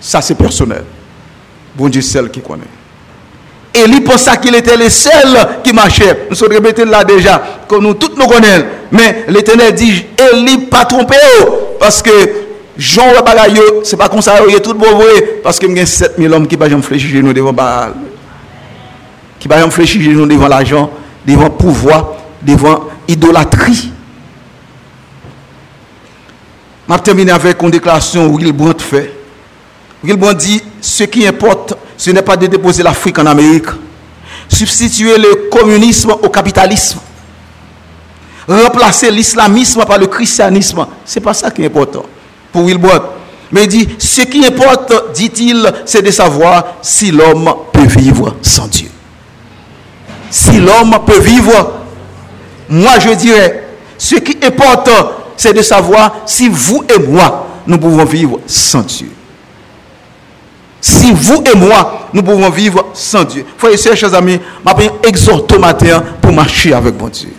Ça 0.00 0.20
c'est 0.20 0.34
personnel. 0.34 0.84
Bon 1.76 1.88
Dieu 1.88 2.02
seul 2.02 2.30
qui 2.30 2.40
connaît. 2.40 2.62
Et 3.74 3.86
lui 3.86 4.00
pour 4.00 4.18
ça 4.18 4.36
qu'il 4.36 4.54
était 4.54 4.76
le 4.76 4.88
seul 4.90 5.60
qui 5.64 5.72
marchait. 5.72 6.26
Nous 6.28 6.36
sommes 6.36 6.52
répétés 6.52 6.84
là 6.84 7.04
déjà, 7.04 7.42
comme 7.66 7.84
nous 7.84 7.94
tous 7.94 8.12
nous 8.16 8.26
connaissons. 8.26 8.66
Mais 8.90 9.24
l'Éternel 9.28 9.74
dit, 9.74 10.04
Élie 10.18 10.66
pas 10.66 10.84
trompé 10.84 11.16
parce 11.80 12.02
que 12.02 12.10
Jean 12.76 13.02
ce 13.14 13.84
c'est 13.84 13.96
pas 13.96 14.08
comme 14.08 14.20
ça, 14.20 14.36
il 14.46 14.54
est 14.54 14.60
tout 14.60 14.74
bon 14.74 14.86
parce 15.42 15.58
que 15.58 15.66
il 15.66 15.76
y 15.76 15.80
a 15.80 15.86
7000 15.86 16.32
hommes 16.32 16.46
qui 16.46 16.56
ne 16.56 16.82
fléchir 16.82 17.22
nous 17.22 17.32
devant 17.32 17.52
Baal. 17.52 17.94
Qui 19.38 19.48
fléchir 19.70 20.12
nous 20.12 20.26
devant 20.26 20.48
l'argent, 20.48 20.90
devant 21.26 21.50
pouvoir, 21.50 22.16
devant 22.42 22.84
idolâtrie. 23.08 23.91
Je 26.92 26.96
vais 26.98 27.02
terminer 27.04 27.32
avec 27.32 27.62
une 27.62 27.70
déclaration 27.70 28.26
où 28.26 28.38
il 28.38 28.52
fait. 28.78 29.14
Will 30.04 30.18
dit 30.36 30.60
ce 30.78 31.04
qui 31.04 31.26
importe, 31.26 31.74
ce 31.96 32.10
n'est 32.10 32.20
pas 32.20 32.36
de 32.36 32.46
déposer 32.46 32.82
l'Afrique 32.82 33.18
en 33.18 33.24
Amérique, 33.24 33.68
substituer 34.46 35.16
le 35.16 35.48
communisme 35.50 36.10
au 36.22 36.28
capitalisme, 36.28 36.98
remplacer 38.46 39.10
l'islamisme 39.10 39.86
par 39.86 39.96
le 39.96 40.06
christianisme. 40.06 40.86
Ce 41.06 41.18
n'est 41.18 41.24
pas 41.24 41.32
ça 41.32 41.50
qui 41.50 41.62
est 41.62 41.66
important 41.66 42.04
pour 42.52 42.62
Wilbert. 42.66 43.04
Mais 43.50 43.64
il 43.64 43.68
dit, 43.68 43.88
ce 43.98 44.22
qui 44.22 44.44
importe, 44.44 45.14
dit-il, 45.14 45.72
c'est 45.86 46.02
de 46.02 46.10
savoir 46.10 46.74
si 46.82 47.10
l'homme 47.10 47.54
peut 47.72 47.86
vivre 47.86 48.36
sans 48.42 48.66
Dieu. 48.66 48.90
Si 50.28 50.58
l'homme 50.58 50.98
peut 51.06 51.20
vivre, 51.20 51.72
moi 52.68 52.98
je 52.98 53.14
dirais, 53.14 53.64
ce 53.96 54.16
qui 54.16 54.36
importe, 54.44 54.90
c'est 55.42 55.52
de 55.52 55.62
savoir 55.62 56.22
si 56.24 56.48
vous 56.48 56.84
et 56.88 57.00
moi, 57.00 57.48
nous 57.66 57.76
pouvons 57.76 58.04
vivre 58.04 58.38
sans 58.46 58.82
Dieu. 58.82 59.10
Si 60.80 61.12
vous 61.12 61.42
et 61.52 61.56
moi, 61.56 62.08
nous 62.12 62.22
pouvons 62.22 62.48
vivre 62.48 62.86
sans 62.94 63.24
Dieu. 63.24 63.44
Frères 63.58 63.72
et 63.72 63.96
chers 63.96 64.14
amis, 64.14 64.38
je 64.64 65.08
exhorter 65.08 65.56
au 65.56 65.58
matin 65.58 66.02
pour 66.20 66.32
marcher 66.32 66.72
avec 66.72 67.00
mon 67.00 67.08
Dieu. 67.08 67.32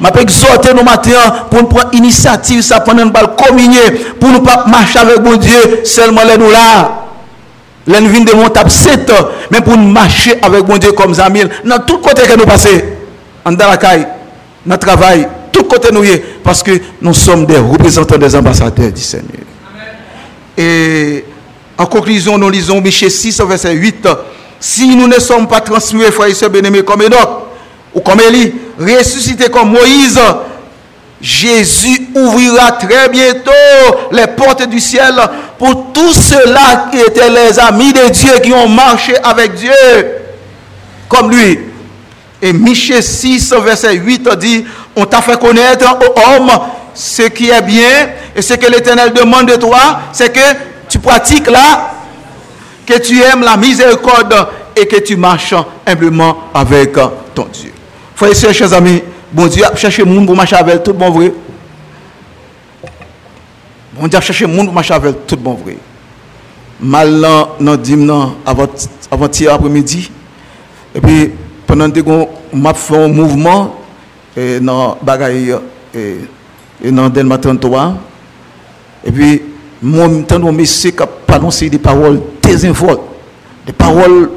Je 0.00 0.20
exhorter 0.20 0.72
nos 0.72 0.84
matin 0.84 1.10
pour 1.50 1.60
nous 1.62 1.66
prendre 1.66 1.92
initiative, 1.92 2.62
ça 2.62 2.78
communier, 2.80 3.90
pour 4.20 4.28
nous 4.28 4.40
pas 4.40 4.66
marcher 4.66 5.00
avec 5.00 5.20
mon 5.20 5.34
Dieu, 5.34 5.80
seulement 5.84 6.22
les 6.22 6.38
nous 6.38 6.50
là. 6.52 7.04
Les 7.88 8.00
nous 8.00 8.24
de 8.24 8.32
mon 8.32 8.48
table 8.48 8.70
7 8.70 9.12
mais 9.50 9.60
pour 9.60 9.76
nous 9.76 9.90
marcher 9.90 10.38
avec 10.40 10.68
mon 10.68 10.76
Dieu 10.78 10.92
comme 10.92 11.14
Zamil, 11.14 11.50
dans 11.64 11.80
tout 11.80 11.98
côté 11.98 12.22
que 12.28 12.38
nous 12.38 12.44
passons, 12.44 12.68
en 13.44 13.50
Dalakaï, 13.52 14.06
dans 14.64 14.74
le 14.74 14.78
travail, 14.78 15.28
tout 15.58 15.64
côté 15.64 15.88
nous 15.92 16.04
parce 16.42 16.62
que 16.62 16.72
nous 17.00 17.14
sommes 17.14 17.46
des 17.46 17.58
représentants 17.58 18.18
des 18.18 18.34
ambassadeurs 18.34 18.92
du 18.92 19.00
Seigneur. 19.00 19.42
Et 20.56 21.24
en 21.76 21.86
conclusion, 21.86 22.38
nous 22.38 22.50
lisons 22.50 22.80
Michel 22.80 23.10
6, 23.10 23.40
verset 23.42 23.72
8. 23.72 24.08
Si 24.60 24.96
nous 24.96 25.06
ne 25.06 25.18
sommes 25.18 25.46
pas 25.46 25.60
transmués, 25.60 26.10
frères 26.10 26.28
et 26.28 26.34
sœurs 26.34 26.50
bien-aimés, 26.50 26.82
comme 26.82 27.02
Enoch 27.02 27.48
ou 27.94 28.00
comme 28.00 28.20
Élie, 28.20 28.52
ressuscités 28.78 29.48
comme 29.48 29.70
Moïse, 29.70 30.20
Jésus 31.20 32.08
ouvrira 32.14 32.72
très 32.72 33.08
bientôt 33.08 33.50
les 34.12 34.26
portes 34.26 34.68
du 34.68 34.78
ciel 34.80 35.14
pour 35.58 35.92
tous 35.92 36.12
ceux-là 36.12 36.88
qui 36.92 36.98
étaient 36.98 37.30
les 37.30 37.58
amis 37.58 37.92
de 37.92 38.08
Dieu, 38.10 38.32
qui 38.42 38.52
ont 38.52 38.68
marché 38.68 39.16
avec 39.22 39.54
Dieu 39.54 39.72
comme 41.08 41.30
lui. 41.30 41.58
Et 42.40 42.52
Michel 42.52 43.02
6, 43.02 43.52
verset 43.64 43.94
8 43.94 44.28
dit, 44.38 44.64
on 44.98 45.06
t'a 45.06 45.22
fait 45.22 45.38
connaître 45.38 45.86
aux 45.96 46.36
hommes 46.36 46.50
ce 46.92 47.22
qui 47.22 47.50
est 47.50 47.62
bien 47.62 48.08
et 48.34 48.42
ce 48.42 48.54
que 48.54 48.68
l'Éternel 48.68 49.12
demande 49.12 49.46
de 49.46 49.54
toi, 49.54 50.00
c'est 50.12 50.32
que 50.32 50.40
tu 50.88 50.98
pratiques 50.98 51.48
là, 51.48 51.92
que 52.84 52.98
tu 52.98 53.22
aimes 53.22 53.42
la 53.42 53.56
miséricorde 53.56 54.34
et 54.74 54.86
que 54.88 54.96
tu 54.96 55.16
marches 55.16 55.54
humblement 55.86 56.36
avec 56.52 56.94
ton 57.32 57.46
Dieu. 57.52 57.72
Frères 58.16 58.32
et 58.32 58.52
chers 58.52 58.72
amis, 58.72 59.00
bon 59.32 59.46
Dieu 59.46 59.64
a 59.64 59.76
cherché 59.76 60.02
le 60.04 60.10
monde 60.10 60.26
pour 60.26 60.34
marcher 60.34 60.56
avec 60.56 60.82
tout 60.82 60.92
bon 60.92 61.10
vrai. 61.10 61.32
Bon 63.92 64.08
Dieu 64.08 64.18
a 64.18 64.20
cherché 64.20 64.46
le 64.46 64.52
monde 64.52 64.66
pour 64.66 64.74
marcher 64.74 64.94
avec 64.94 65.28
tout 65.28 65.36
bon 65.36 65.54
vrai. 65.54 65.76
Mal 66.80 67.20
dans 67.20 67.50
le 67.60 68.58
avant-hier 69.10 69.54
après-midi. 69.54 70.10
Et 70.92 71.00
puis, 71.00 71.30
pendant 71.66 71.88
que 71.88 72.00
je 72.00 72.72
fait 72.74 72.96
un 72.96 73.08
mouvement 73.08 73.78
dans 74.60 74.98
bagaille 75.02 75.54
et 75.94 76.90
dans 76.92 77.08
Delma 77.08 77.38
33, 77.38 77.94
et 79.04 79.12
puis, 79.12 79.42
moi, 79.80 80.06
je 80.08 80.34
me 80.34 80.50
monsieur 80.52 80.90
qui 80.90 81.02
a 81.02 81.06
prononcé 81.06 81.70
des 81.70 81.78
paroles 81.78 82.20
désinvoltes, 82.42 83.00
des 83.66 83.72
paroles 83.72 84.30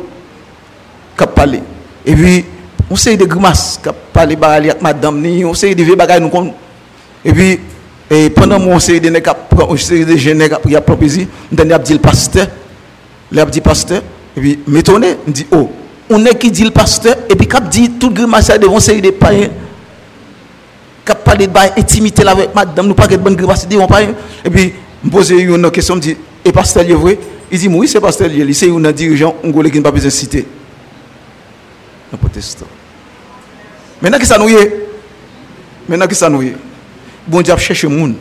qui 1.18 1.26
parlé. 1.36 1.62
Et 2.06 2.16
puis, 2.16 2.46
on 2.90 2.96
sait 2.96 3.18
des 3.18 3.28
grimaces 3.28 3.80
qui 3.82 3.90
parlé 4.14 4.38
avec 4.42 4.82
madame, 4.82 5.24
on 5.46 5.54
sait 5.54 5.74
des 5.74 5.84
vieux 5.84 5.96
bagages 5.96 6.22
nous 6.22 6.54
Et 7.26 7.34
puis, 7.34 7.60
et 8.10 8.30
pendant 8.30 8.60
mon 8.60 8.80
sait 8.80 9.00
des 9.00 9.10
nègres 9.10 9.36
qui 9.76 10.06
des 10.06 10.18
jeunes 10.18 10.44
qui 10.66 10.76
a 10.76 10.82
proposé, 10.82 11.28
on 11.52 11.70
a 11.70 11.80
dit 11.80 11.94
le 11.94 12.00
pasteur, 12.00 12.48
il 13.32 13.46
dit 13.46 13.62
pasteur, 13.62 14.02
et 14.36 14.40
puis, 14.40 14.60
m'étonné, 14.68 15.18
on 15.28 15.32
dit, 15.32 15.48
oh, 15.52 15.70
on 16.10 16.26
est 16.26 16.38
qui 16.38 16.52
dit 16.52 16.64
le 16.64 16.72
pasteur, 16.72 17.16
et 17.30 17.36
puis, 17.36 17.48
qui 17.48 17.62
dit 17.70 17.92
tout 17.92 18.12
grimace 18.12 18.52
devant 18.60 18.80
ces 18.80 19.02
des 19.02 19.12
païens, 19.12 19.50
qui 21.06 21.14
parlé 21.26 21.48
de 21.48 21.80
intimité 21.80 22.28
avec 22.28 22.54
madame, 22.54 22.88
nous 22.88 22.94
pas 22.94 23.08
de 23.08 23.18
bonne 23.18 23.36
grimace 23.36 23.68
devant 23.68 23.88
païens, 23.88 24.14
et 24.46 24.50
puis, 24.50 24.74
je 25.04 25.10
pose 25.10 25.32
une 25.32 25.72
question, 25.72 25.96
je 25.96 26.02
dis, 26.02 26.18
et 26.46 26.52
pasteur 26.52 26.84
est 26.84 26.94
vrai? 26.94 27.18
Il 27.52 27.60
dit, 27.60 27.68
oui, 27.68 27.88
c'est 27.88 28.00
pasteur 28.00 28.30
lié. 28.30 28.52
C'est 28.54 28.70
un 28.70 28.92
dirigeant 28.92 29.32
congolais 29.32 29.70
qui 29.70 29.78
n'a 29.78 29.84
pas 29.84 29.92
besoin 29.92 30.08
de 30.08 30.14
citer. 30.14 30.48
Un 32.14 32.18
protestant. 32.18 32.66
Maintenant, 34.02 34.18
qui 34.18 34.26
ça 34.26 34.38
nous 34.38 34.50
est? 34.50 34.88
Maintenant, 35.88 36.08
qui 36.08 36.16
ça 36.16 36.30
nous 36.30 36.42
est? 36.42 36.56
Bon 37.28 37.42
Dieu 37.42 37.56
cherche 37.58 37.84
le 37.84 37.90
monde. 37.90 38.16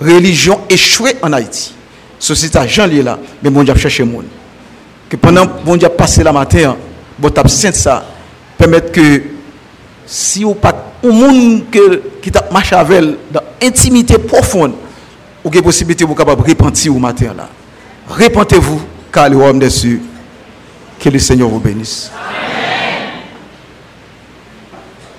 Religion 0.00 0.60
échouée 0.68 1.16
en 1.22 1.32
Haïti. 1.32 1.74
Société 2.18 2.58
à 2.58 2.66
Jean 2.66 2.86
là, 2.86 3.18
mais 3.42 3.50
bon 3.50 3.62
Dieu 3.62 3.74
cherche 3.74 3.98
le 3.98 4.06
monde. 4.06 4.26
Que 5.08 5.16
pendant 5.16 5.46
bon 5.64 5.76
Dieu 5.76 5.88
passé 5.88 6.22
la 6.22 6.32
matin, 6.32 6.76
bon 7.18 7.32
absent 7.36 7.72
ça, 7.72 8.04
permettre 8.56 8.92
que 8.92 9.22
si 10.06 10.42
vous 10.42 10.54
pas 10.54 10.89
un 11.02 11.12
monde 11.12 11.62
qui 12.22 12.30
t'a 12.30 12.48
marché 12.52 12.74
avec 12.74 13.02
dans 13.32 13.40
intimité 13.62 14.18
profonde, 14.18 14.72
ou 15.44 15.48
avez 15.48 15.62
possibilité 15.62 16.04
de 16.04 16.14
capable 16.14 16.42
repentir 16.42 16.94
au 16.94 16.98
matin 16.98 17.32
là. 17.36 17.48
Repentez-vous, 18.08 18.80
car 19.12 19.28
le 19.28 19.36
le 21.10 21.18
Seigneur 21.18 21.48
vous 21.48 21.60
bénisse. 21.60 22.10